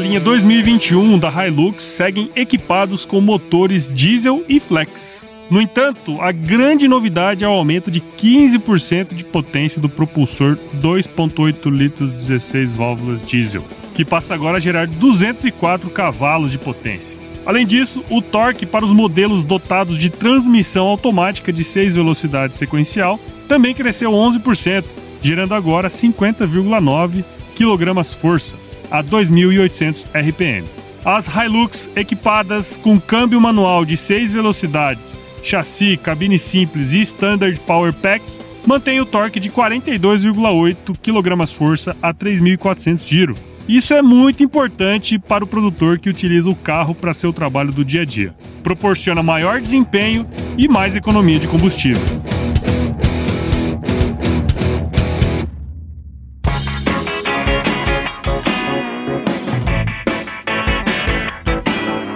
[0.00, 5.30] Linha 2021 da Hilux seguem equipados com motores diesel e flex.
[5.50, 11.70] No entanto, a grande novidade é o aumento de 15% de potência do propulsor 2.8
[11.70, 13.62] litros 16 válvulas diesel,
[13.94, 17.18] que passa agora a gerar 204 cavalos de potência.
[17.44, 23.20] Além disso, o torque para os modelos dotados de transmissão automática de 6 velocidades sequencial
[23.46, 24.84] também cresceu 11%,
[25.20, 30.66] gerando agora 50,9 kg-força a 2.800 RPM.
[31.04, 37.92] As Hilux equipadas com câmbio manual de 6 velocidades, chassi, cabine simples e Standard Power
[37.92, 38.22] Pack
[38.66, 43.34] mantêm o torque de 42,8 kg-força a 3.400 giro.
[43.68, 47.84] Isso é muito importante para o produtor que utiliza o carro para seu trabalho do
[47.84, 48.34] dia a dia.
[48.62, 50.26] Proporciona maior desempenho
[50.58, 52.02] e mais economia de combustível.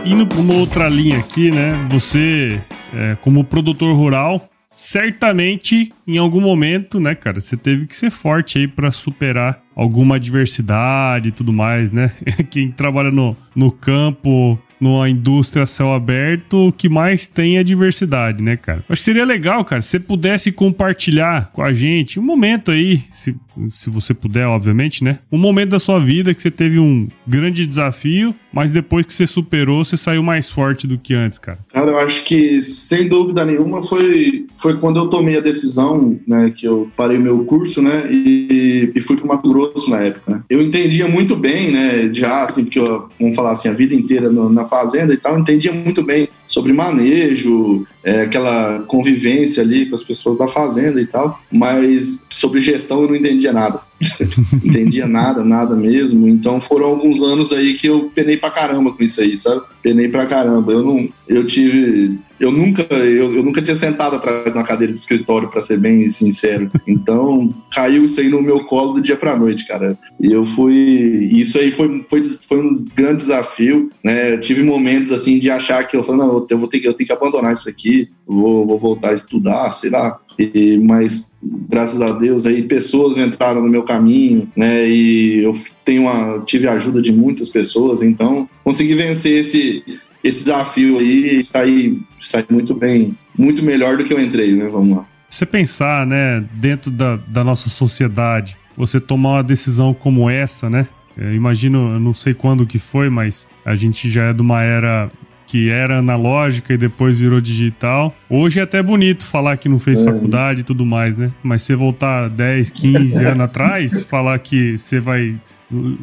[0.04, 1.70] Indo para uma outra linha aqui, né?
[1.90, 2.60] Você,
[2.92, 8.58] é, como produtor rural, certamente em algum momento, né, cara, você teve que ser forte
[8.58, 12.10] aí para superar alguma adversidade e tudo mais, né?
[12.50, 18.42] Quem trabalha no, no campo numa indústria céu aberto, o que mais tem é diversidade,
[18.42, 18.80] né, cara?
[18.80, 23.02] Acho que seria legal, cara, se você pudesse compartilhar com a gente um momento aí,
[23.10, 23.34] se,
[23.70, 25.18] se você puder, obviamente, né?
[25.30, 29.26] Um momento da sua vida que você teve um grande desafio, mas depois que você
[29.26, 31.58] superou, você saiu mais forte do que antes, cara.
[31.72, 36.52] Cara, eu acho que, sem dúvida nenhuma, foi, foi quando eu tomei a decisão, né,
[36.54, 40.42] que eu parei meu curso, né, e, e fui pro Mato Grosso na época, né?
[40.48, 44.30] Eu entendia muito bem, né, já, assim, porque eu, vamos falar assim, a vida inteira
[44.30, 49.94] no, na fazenda e tal, entendia muito bem sobre manejo, é, aquela convivência ali com
[49.94, 53.80] as pessoas da fazenda e tal, mas sobre gestão eu não entendia nada.
[54.62, 56.28] entendia nada, nada mesmo.
[56.28, 59.62] Então foram alguns anos aí que eu penei pra caramba com isso aí, sabe?
[59.82, 60.72] Penei pra caramba.
[60.72, 64.92] Eu não, eu tive eu nunca, eu, eu, nunca tinha sentado atrás de uma cadeira
[64.92, 66.70] de escritório, para ser bem sincero.
[66.86, 69.98] Então, caiu isso aí no meu colo do dia pra noite, cara.
[70.20, 71.28] E eu fui.
[71.32, 74.34] Isso aí foi, foi, foi um grande desafio, né?
[74.34, 76.94] Eu tive momentos assim de achar que eu falei, não, eu vou ter que, eu
[76.94, 80.18] tenho que abandonar isso aqui, vou, vou voltar a estudar, sei lá.
[80.38, 81.32] E, mas
[81.68, 84.88] graças a Deus aí pessoas entraram no meu caminho, né?
[84.88, 85.52] E eu
[85.84, 89.84] tenho uma, tive a ajuda de muitas pessoas, então consegui vencer esse
[90.24, 94.66] esse desafio aí sair, sair muito bem, muito melhor do que eu entrei, né?
[94.66, 95.06] Vamos lá.
[95.28, 100.86] Você pensar, né, dentro da, da nossa sociedade, você tomar uma decisão como essa, né?
[101.16, 104.62] Eu imagino, eu não sei quando que foi, mas a gente já é de uma
[104.62, 105.10] era
[105.46, 108.14] que era analógica e depois virou digital.
[108.28, 110.04] Hoje é até bonito falar que não fez é.
[110.04, 111.30] faculdade e tudo mais, né?
[111.42, 115.36] Mas você voltar 10, 15 anos atrás, falar que você vai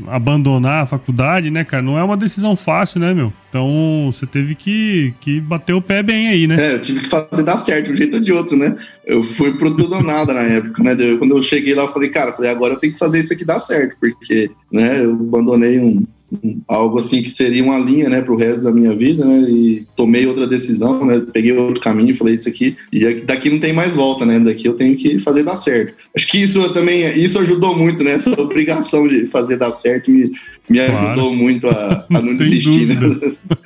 [0.08, 1.84] abandonar a faculdade, né, cara?
[1.84, 3.32] Não é uma decisão fácil, né, meu?
[3.50, 6.71] Então você teve que, que bater o pé bem aí, né?
[6.71, 8.76] É, eu tive que fazer dar certo de um jeito ou de outro, né?
[9.06, 10.95] Eu fui pro tudo ou nada na época, né?
[11.17, 13.34] Quando eu cheguei lá, eu falei, cara, eu falei, agora eu tenho que fazer isso
[13.34, 16.04] aqui dar certo, porque, né, eu abandonei um,
[16.67, 19.86] algo assim que seria uma linha, né, para o resto da minha vida, né, e
[19.96, 23.96] tomei outra decisão, né, peguei outro caminho, falei isso aqui e daqui não tem mais
[23.96, 25.94] volta, né, daqui eu tenho que fazer dar certo.
[26.15, 30.32] Acho que isso também, isso ajudou muito, né, essa obrigação de fazer dar certo me,
[30.70, 31.08] me claro.
[31.08, 32.96] ajudou muito a, a não, não desistir, né?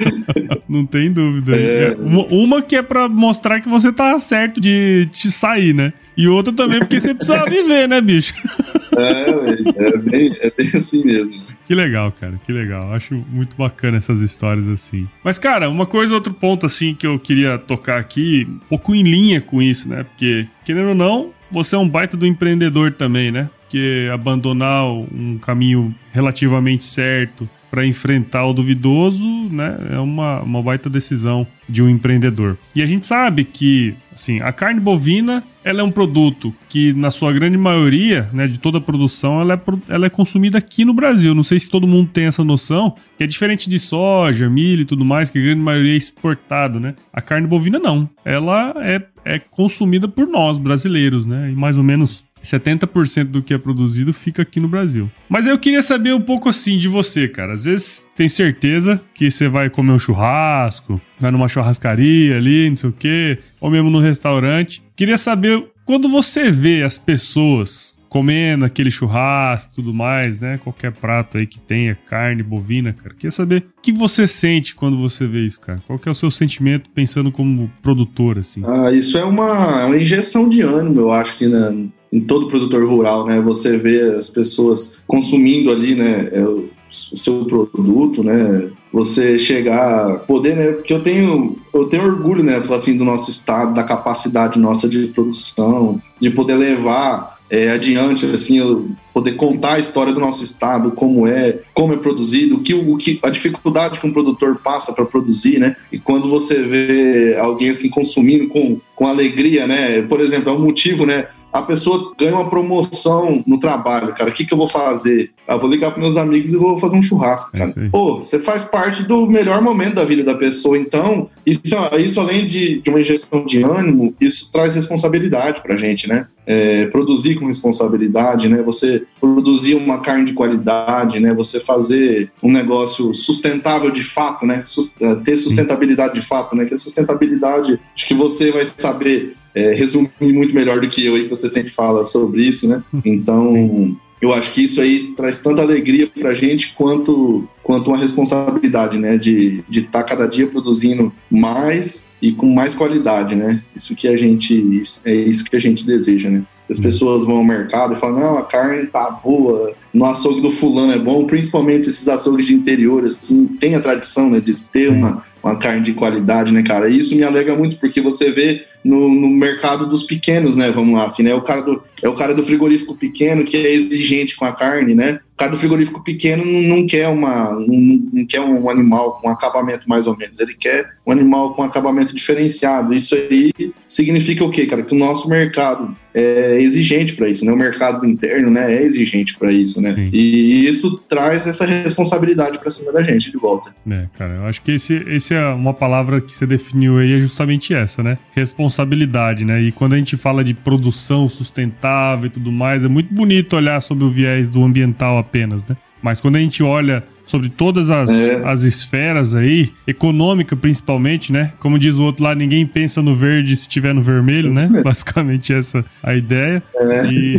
[0.67, 1.55] não tem dúvida.
[1.55, 1.95] É...
[1.99, 5.93] Uma, uma que é para mostrar que você tá certo de te sair, né?
[6.17, 8.33] E outra também porque você precisa viver, né, bicho?
[8.97, 11.43] É, é bem, é bem assim mesmo.
[11.65, 12.93] Que legal, cara, que legal.
[12.93, 15.05] Acho muito bacana essas histórias assim.
[15.21, 19.03] Mas, cara, uma coisa, outro ponto assim que eu queria tocar aqui, um pouco em
[19.03, 20.03] linha com isso, né?
[20.03, 23.49] Porque, querendo ou não, você é um baita do empreendedor também, né?
[23.63, 30.89] Porque abandonar um caminho relativamente certo para enfrentar o duvidoso, né, é uma, uma baita
[30.89, 32.57] decisão de um empreendedor.
[32.73, 37.11] E a gente sabe que, assim, a carne bovina, ela é um produto que, na
[37.11, 40.93] sua grande maioria, né, de toda a produção, ela é, ela é consumida aqui no
[40.93, 41.35] Brasil.
[41.35, 44.85] Não sei se todo mundo tem essa noção, que é diferente de soja, milho e
[44.85, 46.95] tudo mais, que a grande maioria é exportado, né?
[47.13, 48.09] A carne bovina não.
[48.23, 51.51] Ela é, é consumida por nós, brasileiros, né?
[51.51, 55.09] E mais ou menos 70% do que é produzido fica aqui no Brasil.
[55.27, 57.53] Mas eu queria saber um pouco assim de você, cara.
[57.53, 62.77] Às vezes tem certeza que você vai comer um churrasco, vai numa churrascaria ali, não
[62.77, 64.83] sei o quê, ou mesmo no restaurante.
[64.95, 70.57] Queria saber quando você vê as pessoas comendo aquele churrasco e tudo mais, né?
[70.63, 73.13] Qualquer prato aí que tenha carne bovina, cara.
[73.13, 75.83] Queria saber o que você sente quando você vê isso, cara.
[75.85, 78.63] Qual que é o seu sentimento pensando como produtor, assim?
[78.65, 81.89] Ah, isso é uma, é uma injeção de ânimo, eu acho que né?
[82.09, 83.41] em todo produtor rural, né?
[83.41, 86.29] Você vê as pessoas consumindo ali, né?
[86.31, 86.69] É, o
[87.17, 88.69] seu produto, né?
[88.93, 90.71] Você chegar, poder, né?
[90.71, 92.63] Porque eu tenho, eu tenho orgulho, né?
[92.73, 98.95] Assim, do nosso estado, da capacidade nossa de produção, de poder levar é, adiante, assim,
[99.13, 102.97] poder contar a história do nosso estado, como é, como é produzido, o que, o
[102.97, 105.75] que a dificuldade que um produtor passa para produzir, né?
[105.91, 110.01] E quando você vê alguém assim consumindo com, com alegria, né?
[110.03, 111.27] Por exemplo, é um motivo, né?
[111.55, 114.29] A pessoa ganha uma promoção no trabalho, cara.
[114.29, 115.31] O que, que eu vou fazer?
[115.47, 117.71] Ah, vou ligar para meus amigos e vou fazer um churrasco, cara.
[117.77, 120.77] É Pô, você faz parte do melhor momento da vida da pessoa.
[120.77, 121.61] Então, isso,
[121.97, 126.27] isso além de, de uma injeção de ânimo, isso traz responsabilidade pra gente, né?
[126.45, 128.61] É, produzir com responsabilidade, né?
[128.61, 131.33] Você produzir uma carne de qualidade, né?
[131.33, 134.65] Você fazer um negócio sustentável de fato, né?
[134.99, 136.65] É, ter sustentabilidade de fato, né?
[136.65, 141.15] Que a sustentabilidade, acho que você vai saber é, resumir muito melhor do que eu
[141.15, 142.83] aí, que você sempre fala sobre isso, né?
[143.05, 147.97] Então, eu acho que isso aí traz tanta alegria para a gente quanto, quanto uma
[147.97, 149.17] responsabilidade, né?
[149.17, 153.61] De estar de tá cada dia produzindo mais e com mais qualidade, né?
[153.75, 156.43] Isso que a gente, é isso que a gente deseja, né?
[156.69, 160.49] As pessoas vão ao mercado e falam, não, a carne tá boa, no açougue do
[160.49, 164.89] fulano é bom, principalmente esses açougues de interior, assim, tem a tradição, né, de ter
[164.89, 166.89] uma, uma carne de qualidade, né, cara?
[166.89, 170.69] E isso me alegra muito, porque você vê no, no, mercado dos pequenos, né?
[170.69, 171.33] Vamos lá, assim, né?
[171.33, 174.93] O cara do, é o cara do frigorífico pequeno que é exigente com a carne,
[174.93, 175.19] né?
[175.33, 179.89] O cara do frigorífico pequeno não, quer uma não, não, quer um animal com acabamento
[179.89, 182.93] mais ou menos, ele quer um animal com acabamento diferenciado.
[182.93, 183.51] Isso aí
[183.89, 184.83] significa o quê, cara?
[184.83, 187.51] Que o nosso mercado é exigente para isso, né?
[187.51, 189.93] O mercado interno, né, é exigente para isso, né?
[189.93, 190.09] Sim.
[190.13, 193.75] E isso traz essa responsabilidade para cima da gente de volta.
[193.91, 197.19] É, cara, eu acho que esse, esse é uma palavra que você definiu aí é
[197.19, 198.17] justamente essa, né?
[198.33, 199.61] Responsabilidade responsabilidade, né?
[199.61, 203.81] E quando a gente fala de produção sustentável e tudo mais, é muito bonito olhar
[203.81, 205.77] sobre o viés do ambiental apenas, né?
[206.01, 208.35] Mas quando a gente olha sobre todas as, é.
[208.45, 211.53] as esferas aí, econômica principalmente, né?
[211.59, 214.69] Como diz o outro lá, ninguém pensa no verde se estiver no vermelho, né?
[214.83, 216.61] Basicamente essa a ideia.
[216.75, 217.05] É.
[217.07, 217.37] E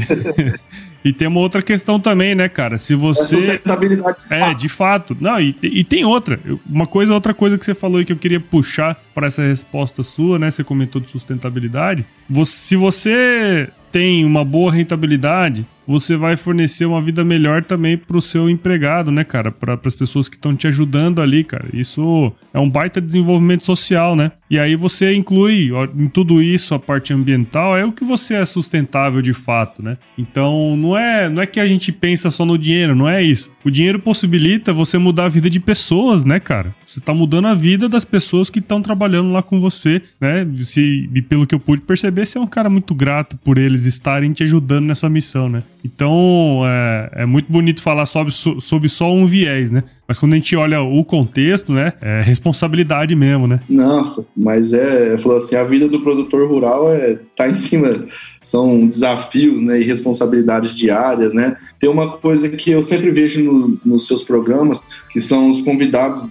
[1.07, 2.79] E tem uma outra questão também, né, cara?
[2.79, 3.37] Se você.
[3.37, 4.19] É sustentabilidade.
[4.29, 5.17] De é, de fato.
[5.21, 6.41] Não, e, e tem outra.
[6.69, 10.03] Uma coisa, outra coisa que você falou aí que eu queria puxar para essa resposta
[10.03, 10.51] sua, né?
[10.51, 12.05] Você comentou de sustentabilidade.
[12.29, 18.17] Você, se você tem uma boa rentabilidade, você vai fornecer uma vida melhor também para
[18.17, 19.51] o seu empregado, né, cara?
[19.51, 21.69] Para as pessoas que estão te ajudando ali, cara.
[21.73, 24.33] Isso é um baita desenvolvimento social, né?
[24.49, 28.35] E aí você inclui ó, em tudo isso a parte ambiental, é o que você
[28.35, 29.99] é sustentável de fato, né?
[30.17, 33.51] Então não é, não é que a gente pensa só no dinheiro, não é isso.
[33.65, 36.75] O dinheiro possibilita você mudar a vida de pessoas, né, cara?
[36.85, 40.47] Você tá mudando a vida das pessoas que estão trabalhando lá com você, né?
[40.59, 43.85] Se, e pelo que eu pude perceber, você é um cara muito grato por eles
[43.85, 45.63] estarem te ajudando nessa missão, né?
[45.87, 49.85] Então é, é muito bonito falar sobre, sobre só um viés, né?
[50.07, 53.61] Mas quando a gente olha o contexto, né, é responsabilidade mesmo, né?
[53.69, 58.07] Nossa, mas é, falou assim, a vida do produtor rural é tá em cima,
[58.43, 61.57] são desafios, né, e responsabilidades diárias, né?
[61.81, 66.25] Tem uma coisa que eu sempre vejo no, nos seus programas, que são os convidados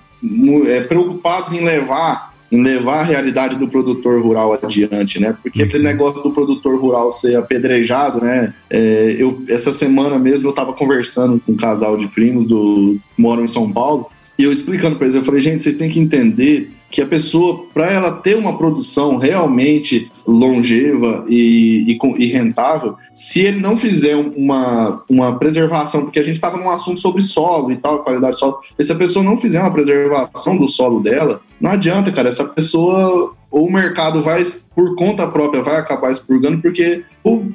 [0.67, 5.35] é, preocupados em levar levar a realidade do produtor rural adiante, né?
[5.41, 5.91] Porque aquele uhum.
[5.91, 8.53] negócio do produtor rural ser apedrejado, né?
[8.69, 13.43] É, eu, essa semana mesmo eu estava conversando com um casal de primos do moram
[13.43, 16.71] em São Paulo e eu explicando para eles, eu falei, gente, vocês têm que entender
[16.89, 23.41] que a pessoa, para ela ter uma produção realmente longeva e, e, e, rentável, se
[23.41, 27.77] ele não fizer uma, uma preservação, porque a gente estava num assunto sobre solo e
[27.77, 31.71] tal, qualidade do solo, se a pessoa não fizer uma preservação do solo dela, não
[31.71, 34.45] adianta, cara, essa pessoa ou o mercado vai,
[34.75, 37.03] por conta própria, vai acabar expurgando, porque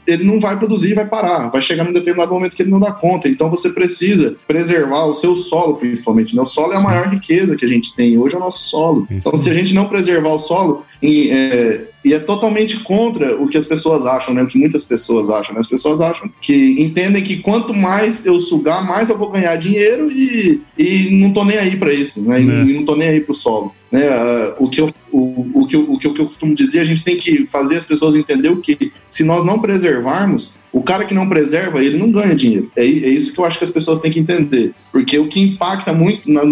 [0.06, 1.48] ele não vai produzir vai parar.
[1.48, 3.28] Vai chegar num determinado momento que ele não dá conta.
[3.28, 6.34] Então você precisa preservar o seu solo, principalmente.
[6.34, 6.42] Né?
[6.42, 9.06] O solo é a maior riqueza que a gente tem hoje, é o nosso solo.
[9.10, 13.46] Então, se a gente não preservar o solo, e é, e é totalmente contra o
[13.48, 14.42] que as pessoas acham, né?
[14.42, 15.54] O que muitas pessoas acham.
[15.54, 15.60] Né?
[15.60, 20.10] As pessoas acham que entendem que quanto mais eu sugar, mais eu vou ganhar dinheiro
[20.10, 22.40] e, e não tô nem aí para isso, né?
[22.40, 22.64] E, é.
[22.64, 23.74] não tô nem aí pro solo.
[23.90, 24.08] Né?
[24.08, 27.02] Uh, o, que eu, o, o, que eu, o que eu costumo dizer, a gente
[27.02, 31.14] tem que fazer as pessoas entender o que se nós não preservarmos, o cara que
[31.14, 32.70] não preserva, ele não ganha dinheiro.
[32.76, 34.72] É, é, isso que eu acho que as pessoas têm que entender.
[34.92, 36.42] Porque o que impacta muito na,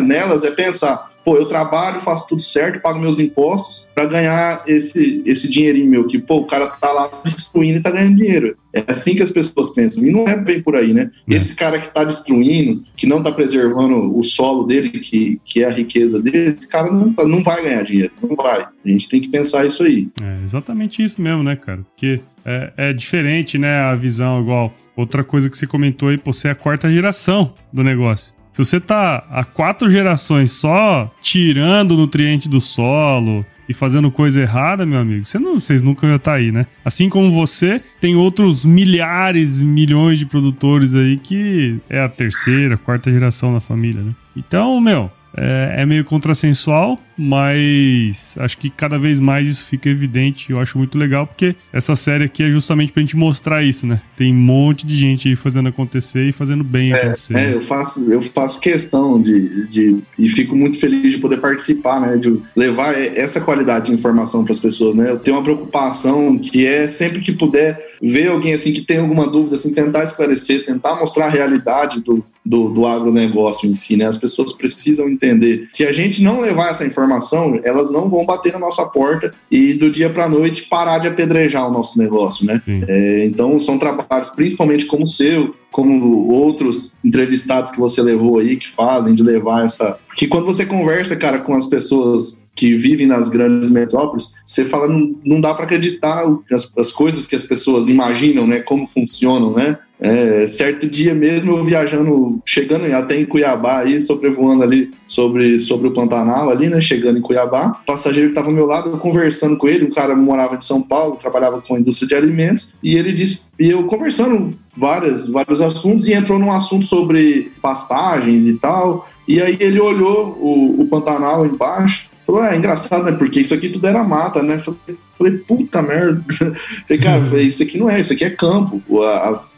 [0.00, 5.22] nelas é pensar, pô, eu trabalho, faço tudo certo, pago meus impostos para ganhar esse,
[5.24, 8.56] esse dinheirinho meu, que, pô, o cara tá lá destruindo e tá ganhando dinheiro.
[8.72, 10.04] É assim que as pessoas pensam.
[10.04, 11.10] E não é bem por aí, né?
[11.28, 11.34] É.
[11.34, 15.66] Esse cara que tá destruindo, que não tá preservando o solo dele, que, que é
[15.66, 18.12] a riqueza dele, esse cara não, tá, não vai ganhar dinheiro.
[18.22, 18.62] Não vai.
[18.62, 20.08] A gente tem que pensar isso aí.
[20.22, 21.80] É exatamente isso mesmo, né, cara?
[21.82, 24.72] Porque é, é diferente, né, a visão igual.
[24.96, 28.34] Outra coisa que você comentou aí, pô, você é a quarta geração do negócio.
[28.52, 34.84] Se você tá há quatro gerações só tirando nutriente do solo e fazendo coisa errada,
[34.84, 36.66] meu amigo, você não, vocês nunca iam estar tá aí, né?
[36.84, 43.10] Assim como você, tem outros milhares, milhões de produtores aí que é a terceira, quarta
[43.10, 44.12] geração da família, né?
[44.36, 50.50] Então, meu, é, é meio contrassensual, mas acho que cada vez mais isso fica evidente.
[50.50, 54.00] Eu acho muito legal, porque essa série aqui é justamente pra gente mostrar isso, né?
[54.16, 57.36] Tem um monte de gente aí fazendo acontecer e fazendo bem é, acontecer.
[57.36, 59.98] É, eu faço, eu faço questão de, de.
[60.18, 62.16] E fico muito feliz de poder participar, né?
[62.16, 65.10] De levar essa qualidade de informação para as pessoas, né?
[65.10, 69.28] Eu tenho uma preocupação que é sempre que puder ver alguém assim que tem alguma
[69.28, 74.06] dúvida, assim, tentar esclarecer, tentar mostrar a realidade do, do, do agronegócio em si, né?
[74.06, 75.68] As pessoas precisam entender.
[75.70, 79.74] Se a gente não levar essa informação, elas não vão bater na nossa porta e
[79.74, 82.60] do dia para a noite parar de apedrejar o nosso negócio, né?
[82.88, 88.56] É, então são trabalhos, principalmente como o seu, como outros entrevistados que você levou aí,
[88.56, 89.96] que fazem de levar essa.
[90.16, 94.86] Que quando você conversa, cara, com as pessoas que vivem nas grandes metrópoles, você fala,
[94.86, 98.60] não, não dá para acreditar as, as coisas que as pessoas imaginam, né?
[98.60, 99.78] Como funcionam, né?
[100.04, 105.86] É, certo dia mesmo eu viajando, chegando até em Cuiabá aí, sobrevoando ali sobre, sobre
[105.86, 106.80] o Pantanal ali, né?
[106.80, 109.90] Chegando em Cuiabá, o passageiro que estava ao meu lado, eu conversando com ele, um
[109.90, 113.70] cara morava de São Paulo, trabalhava com a indústria de alimentos, e ele disse, e
[113.70, 119.56] eu conversando várias, vários assuntos, e entrou num assunto sobre pastagens e tal, e aí
[119.60, 123.12] ele olhou o, o Pantanal embaixo, Falou, é engraçado, né?
[123.12, 124.58] Porque isso aqui tudo era mata, né?
[124.58, 126.22] Falei, falei puta merda.
[126.86, 128.82] Falei, cara, falei, isso aqui não é, isso aqui é campo.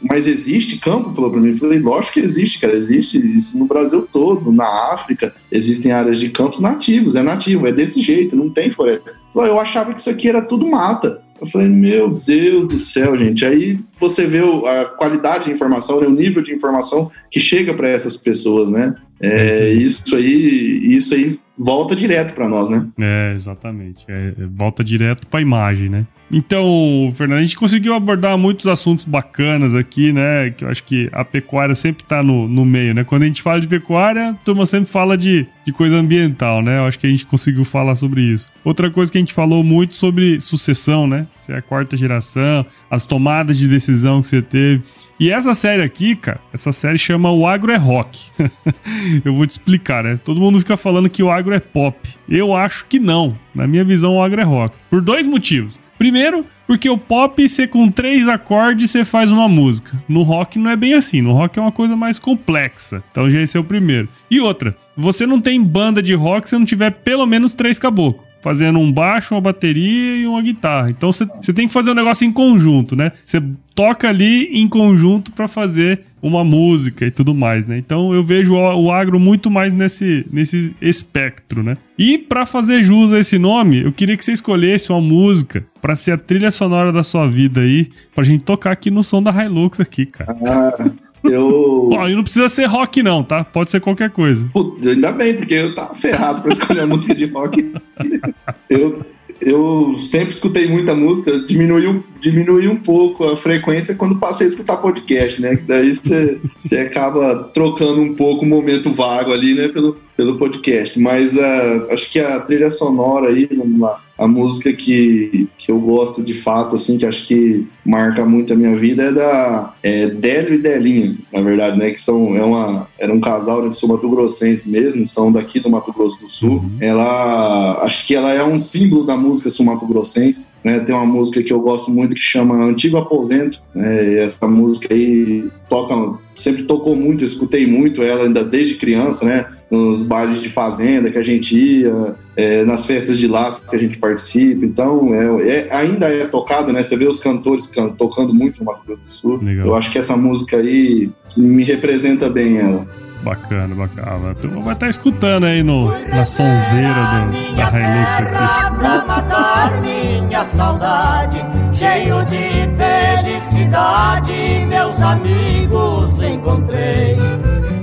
[0.01, 1.13] mas existe campo?
[1.13, 1.57] Falou pra mim.
[1.57, 2.73] Falei, lógico que existe, cara.
[2.73, 5.33] Existe isso no Brasil todo, na África.
[5.51, 9.13] Existem áreas de campos nativos, é nativo, é desse jeito, não tem floresta.
[9.33, 11.21] Falei, eu achava que isso aqui era tudo mata.
[11.39, 13.45] Eu falei, meu Deus do céu, gente.
[13.45, 17.87] Aí você vê a qualidade de informação, né, o nível de informação que chega para
[17.87, 18.95] essas pessoas, né?
[19.21, 22.85] É, isso aí, isso aí volta direto para nós, né?
[22.99, 24.05] É, exatamente.
[24.07, 26.05] É, volta direto para a imagem, né?
[26.31, 30.49] Então, Fernando, a gente conseguiu abordar muitos assuntos bacanas aqui, né?
[30.49, 33.03] Que eu acho que a pecuária sempre tá no, no meio, né?
[33.03, 36.79] Quando a gente fala de pecuária, a turma sempre fala de, de coisa ambiental, né?
[36.79, 38.47] Eu acho que a gente conseguiu falar sobre isso.
[38.63, 41.27] Outra coisa que a gente falou muito sobre sucessão, né?
[41.35, 44.83] Se é a quarta geração, as tomadas de decisão que você teve.
[45.19, 48.31] E essa série aqui, cara, essa série chama O Agro é Rock.
[49.23, 50.19] eu vou te explicar, né?
[50.23, 51.97] Todo mundo fica falando que o agro é pop.
[52.27, 53.37] Eu acho que não.
[53.53, 54.75] Na minha visão, o agro é rock.
[54.89, 55.79] Por dois motivos.
[55.97, 59.97] Primeiro, porque o pop, você com três acordes, você faz uma música.
[60.09, 61.21] No rock não é bem assim.
[61.21, 63.01] No rock é uma coisa mais complexa.
[63.11, 64.09] Então já esse é o primeiro.
[64.29, 68.24] E outra, você não tem banda de rock se não tiver pelo menos três caboclos
[68.45, 70.91] fazendo um baixo, uma bateria e uma guitarra.
[70.91, 73.11] Então você tem que fazer um negócio em conjunto, né?
[73.25, 73.41] Você
[73.73, 77.75] toca ali em conjunto para fazer uma música e tudo mais, né?
[77.75, 81.73] Então eu vejo o, o agro muito mais nesse, nesse espectro, né?
[81.97, 85.95] E para fazer jus a esse nome, eu queria que você escolhesse uma música para
[85.95, 89.31] ser a trilha sonora da sua vida aí, pra gente tocar aqui no som da
[89.31, 90.37] Hilux aqui, cara.
[90.47, 91.04] Ah.
[91.29, 91.89] Eu.
[91.93, 93.43] Ó, e não precisa ser rock, não, tá?
[93.43, 94.49] Pode ser qualquer coisa.
[94.83, 97.73] Ainda bem, porque eu tava ferrado pra escolher a música de rock.
[98.69, 99.05] eu,
[99.41, 104.77] eu sempre escutei muita música, diminuiu, diminuiu um pouco a frequência quando passei a escutar
[104.77, 105.57] podcast, né?
[105.67, 109.67] Daí você acaba trocando um pouco o momento vago ali, né?
[109.67, 110.99] Pelo, pelo podcast.
[110.99, 116.23] Mas uh, acho que a trilha sonora aí, uma, a música que, que eu gosto
[116.23, 120.55] de fato, assim, que acho que marca muito a minha vida é da é, Délio
[120.55, 121.91] e Delinha, na verdade, né?
[121.91, 125.59] Que são, é uma, era um casal né, de Sul Mato Grossense mesmo, são daqui
[125.59, 126.57] do Mato Grosso do Sul.
[126.57, 126.77] Uhum.
[126.79, 130.79] Ela, acho que ela é um símbolo da música Sul Mato Grossense, né?
[130.79, 134.13] Tem uma música que eu gosto muito que chama Antigo Aposento, né?
[134.13, 139.23] E essa música aí toca, sempre tocou muito, eu escutei muito ela ainda desde criança,
[139.23, 139.45] né?
[139.69, 143.79] nos bailes de fazenda que a gente ia, é, nas festas de laço que a
[143.79, 144.63] gente participa.
[144.63, 146.83] Então, é, é, ainda é tocado, né?
[146.83, 149.39] Você vê os cantores can tocando muito no Mato Grosso do Sul.
[149.41, 149.67] Legal.
[149.67, 152.87] Eu acho que essa música aí me representa bem ela.
[153.23, 154.35] Bacana, bacana.
[154.35, 158.75] Tu vai estar tá escutando aí no, na sonzeira do, da Hilux aqui.
[158.77, 161.37] Pra matar minha saudade,
[161.73, 167.17] cheio de felicidade, meus amigos encontrei.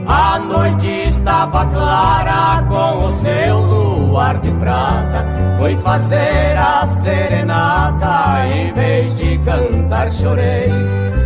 [0.06, 3.92] A noite estava clara com o seu luar.
[4.12, 5.24] luar de prata,
[5.58, 10.70] foi fazer a serenata, em vez de cantar chorei.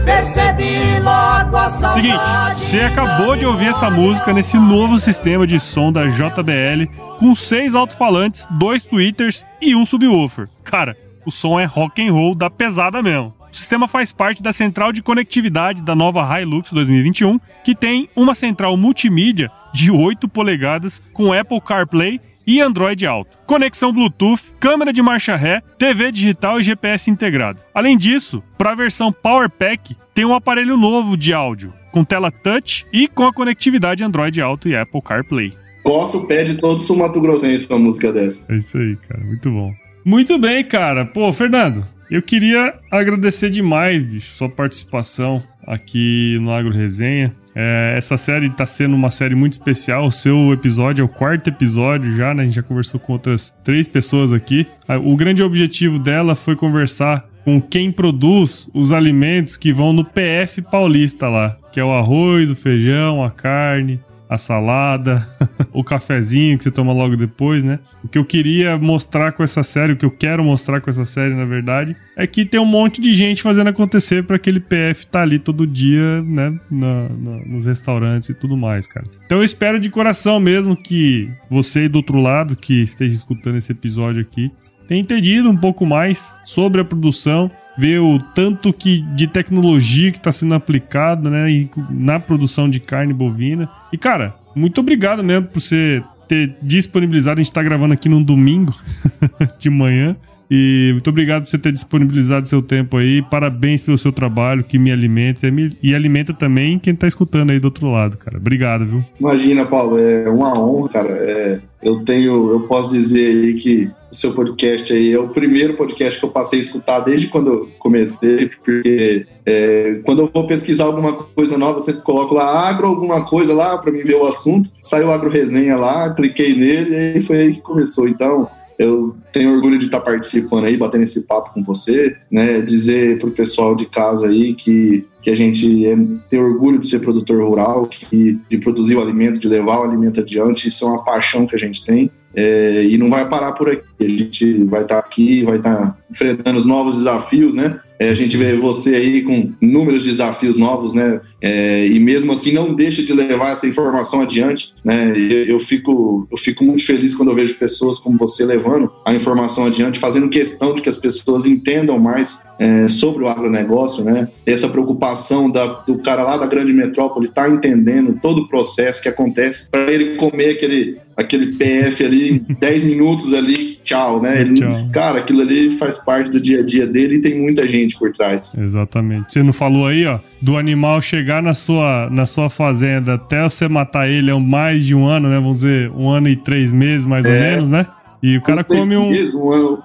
[0.07, 1.95] Percebi logo a saudade.
[1.95, 2.19] Seguinte,
[2.55, 6.89] você acabou de ouvir essa música nesse novo sistema de som da JBL,
[7.19, 10.49] com seis alto-falantes, dois tweeters e um subwoofer.
[10.63, 10.97] Cara,
[11.27, 13.35] o som é rock and roll da pesada mesmo.
[13.53, 18.35] O sistema faz parte da central de conectividade da nova Hilux 2021, que tem uma
[18.35, 23.39] central multimídia de 8 polegadas com Apple CarPlay e Android Auto.
[23.47, 27.61] Conexão Bluetooth, câmera de marcha ré, TV digital e GPS integrado.
[27.75, 32.31] Além disso, para a versão Power Pack, tem um aparelho novo de áudio, com tela
[32.31, 35.53] touch e com a conectividade Android Auto e Apple CarPlay.
[35.83, 38.45] Coça o pé de todo sul Mato Grossense com uma música dessa.
[38.53, 39.23] É isso aí, cara.
[39.25, 39.73] Muito bom.
[40.05, 41.05] Muito bem, cara.
[41.05, 47.35] Pô, Fernando, eu queria agradecer demais, bicho, sua participação aqui no Agro Resenha.
[47.59, 50.05] É, essa série está sendo uma série muito especial.
[50.05, 52.43] O seu episódio é o quarto episódio já, né?
[52.43, 54.67] A gente já conversou com outras três pessoas aqui.
[55.03, 60.61] O grande objetivo dela foi conversar com quem produz os alimentos que vão no PF
[60.63, 65.27] paulista lá, que é o arroz, o feijão, a carne, a salada,
[65.73, 67.79] o cafezinho que você toma logo depois, né?
[68.03, 71.05] O que eu queria mostrar com essa série, o que eu quero mostrar com essa
[71.05, 75.07] série, na verdade, é que tem um monte de gente fazendo acontecer para aquele PF
[75.07, 76.59] tá ali todo dia, né?
[76.71, 79.07] Na, na, nos restaurantes e tudo mais, cara.
[79.25, 83.73] Então eu espero de coração mesmo que você do outro lado, que esteja escutando esse
[83.73, 84.51] episódio aqui,
[84.87, 90.19] tenha entendido um pouco mais sobre a produção, ver o tanto que de tecnologia que
[90.19, 93.69] está sendo aplicada né, na produção de carne bovina.
[93.93, 97.41] E, cara, muito obrigado mesmo por você ter disponibilizado.
[97.41, 98.75] A gente está gravando aqui num domingo
[99.59, 100.17] de manhã.
[100.51, 103.23] E muito obrigado por você ter disponibilizado seu tempo aí.
[103.23, 105.47] Parabéns pelo seu trabalho que me alimenta
[105.83, 108.39] e alimenta também quem tá escutando aí do outro lado, cara.
[108.39, 109.05] Obrigado, viu?
[109.19, 111.11] Imagina, Paulo, é uma honra, cara.
[111.11, 115.75] É, eu tenho, eu posso dizer aí que o seu podcast aí é o primeiro
[115.75, 120.47] podcast que eu passei a escutar desde quando eu comecei, porque é, quando eu vou
[120.47, 124.15] pesquisar alguma coisa nova, eu sempre coloco lá agro alguma coisa lá para mim ver
[124.15, 124.71] o assunto.
[124.83, 128.09] Saiu agro resenha lá, cliquei nele e foi aí que começou.
[128.09, 128.49] Então,
[128.79, 132.61] eu tenho orgulho de estar participando aí, batendo esse papo com você, né?
[132.61, 135.97] Dizer pro pessoal de casa aí que, que a gente é,
[136.29, 140.21] tem orgulho de ser produtor rural, que, de produzir o alimento, de levar o alimento
[140.21, 142.11] adiante, isso é uma paixão que a gente tem.
[142.35, 143.83] É, e não vai parar por aqui.
[143.99, 147.81] A gente vai estar aqui, vai estar enfrentando os novos desafios, né?
[147.99, 151.21] É, a gente vê você aí com inúmeros desafios novos, né?
[151.41, 155.13] É, e mesmo assim não deixa de levar essa informação adiante, né?
[155.17, 159.15] Eu, eu, fico, eu fico muito feliz quando eu vejo pessoas como você levando a
[159.15, 164.29] informação adiante, fazendo questão de que as pessoas entendam mais é, sobre o agronegócio, né?
[164.45, 169.03] Essa preocupação da, do cara lá da grande metrópole estar tá entendendo todo o processo
[169.03, 174.43] que acontece para ele comer aquele aquele PF ali em 10 minutos ali, tchau, né?
[174.43, 174.91] Ele, tchau.
[174.93, 178.13] Cara, aquilo ali faz parte do dia a dia dele e tem muita gente por
[178.13, 178.57] trás.
[178.57, 179.33] Exatamente.
[179.33, 183.69] Você não falou aí, ó, do animal chegar na sua, na sua fazenda até você
[183.69, 185.37] matar ele é mais de um ano, né?
[185.37, 187.29] Vamos dizer, um ano e três meses, mais é.
[187.29, 187.87] ou menos, né?
[188.23, 189.13] E o cara come um.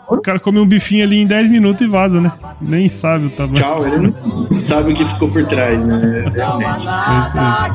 [0.08, 2.32] O cara come um bifinho ali em 10 minutos e vaza, né?
[2.62, 3.56] Nem sabe o tamanho.
[3.56, 4.14] Tchau, ele
[4.50, 6.32] não sabe o que ficou por trás, né?
[6.34, 6.88] Realmente.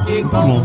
[0.08, 0.60] É isso Bom,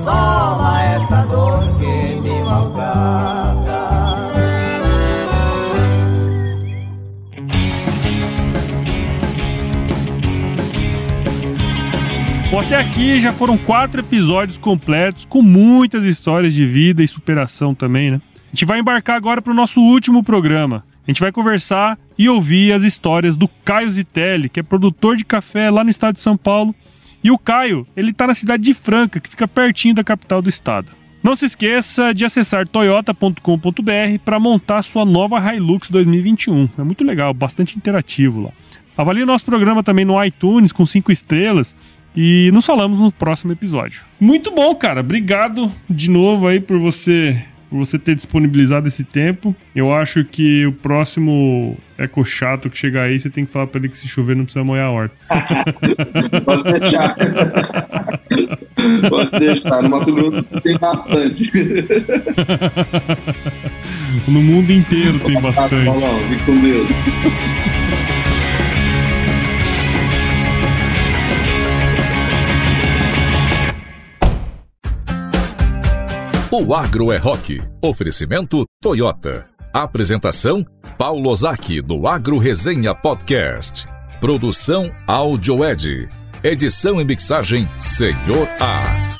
[12.59, 18.11] até aqui já foram quatro episódios completos com muitas histórias de vida e superação também,
[18.11, 18.21] né?
[18.47, 20.83] A gente vai embarcar agora para o nosso último programa.
[21.07, 25.23] A gente vai conversar e ouvir as histórias do Caio Zitelli, que é produtor de
[25.23, 26.75] café lá no estado de São Paulo.
[27.23, 30.49] E o Caio, ele está na cidade de Franca, que fica pertinho da capital do
[30.49, 30.91] estado.
[31.23, 36.67] Não se esqueça de acessar toyota.com.br para montar sua nova Hilux 2021.
[36.77, 38.51] É muito legal, bastante interativo lá.
[38.97, 41.75] Avalie o nosso programa também no iTunes com cinco estrelas
[42.15, 44.03] e nos falamos no próximo episódio.
[44.19, 45.01] Muito bom, cara.
[45.01, 49.55] Obrigado de novo aí por você por você ter disponibilizado esse tempo.
[49.73, 53.79] Eu acho que o próximo eco chato que chegar aí, você tem que falar pra
[53.79, 55.15] ele que se chover não precisa molhar a horta.
[56.43, 57.15] Pode deixar.
[59.09, 59.81] Pode deixar.
[59.83, 61.49] No Mato Grosso tem bastante.
[64.27, 65.85] no mundo inteiro tem bastante.
[65.85, 66.89] Paulão, fique com Deus.
[76.53, 77.61] O Agro é Rock.
[77.81, 79.47] Oferecimento Toyota.
[79.71, 80.65] Apresentação
[80.97, 83.87] Paulo Ozaki do Agro Resenha Podcast.
[84.19, 86.09] Produção Áudio Ed.
[86.43, 89.10] Edição e mixagem Senhor A.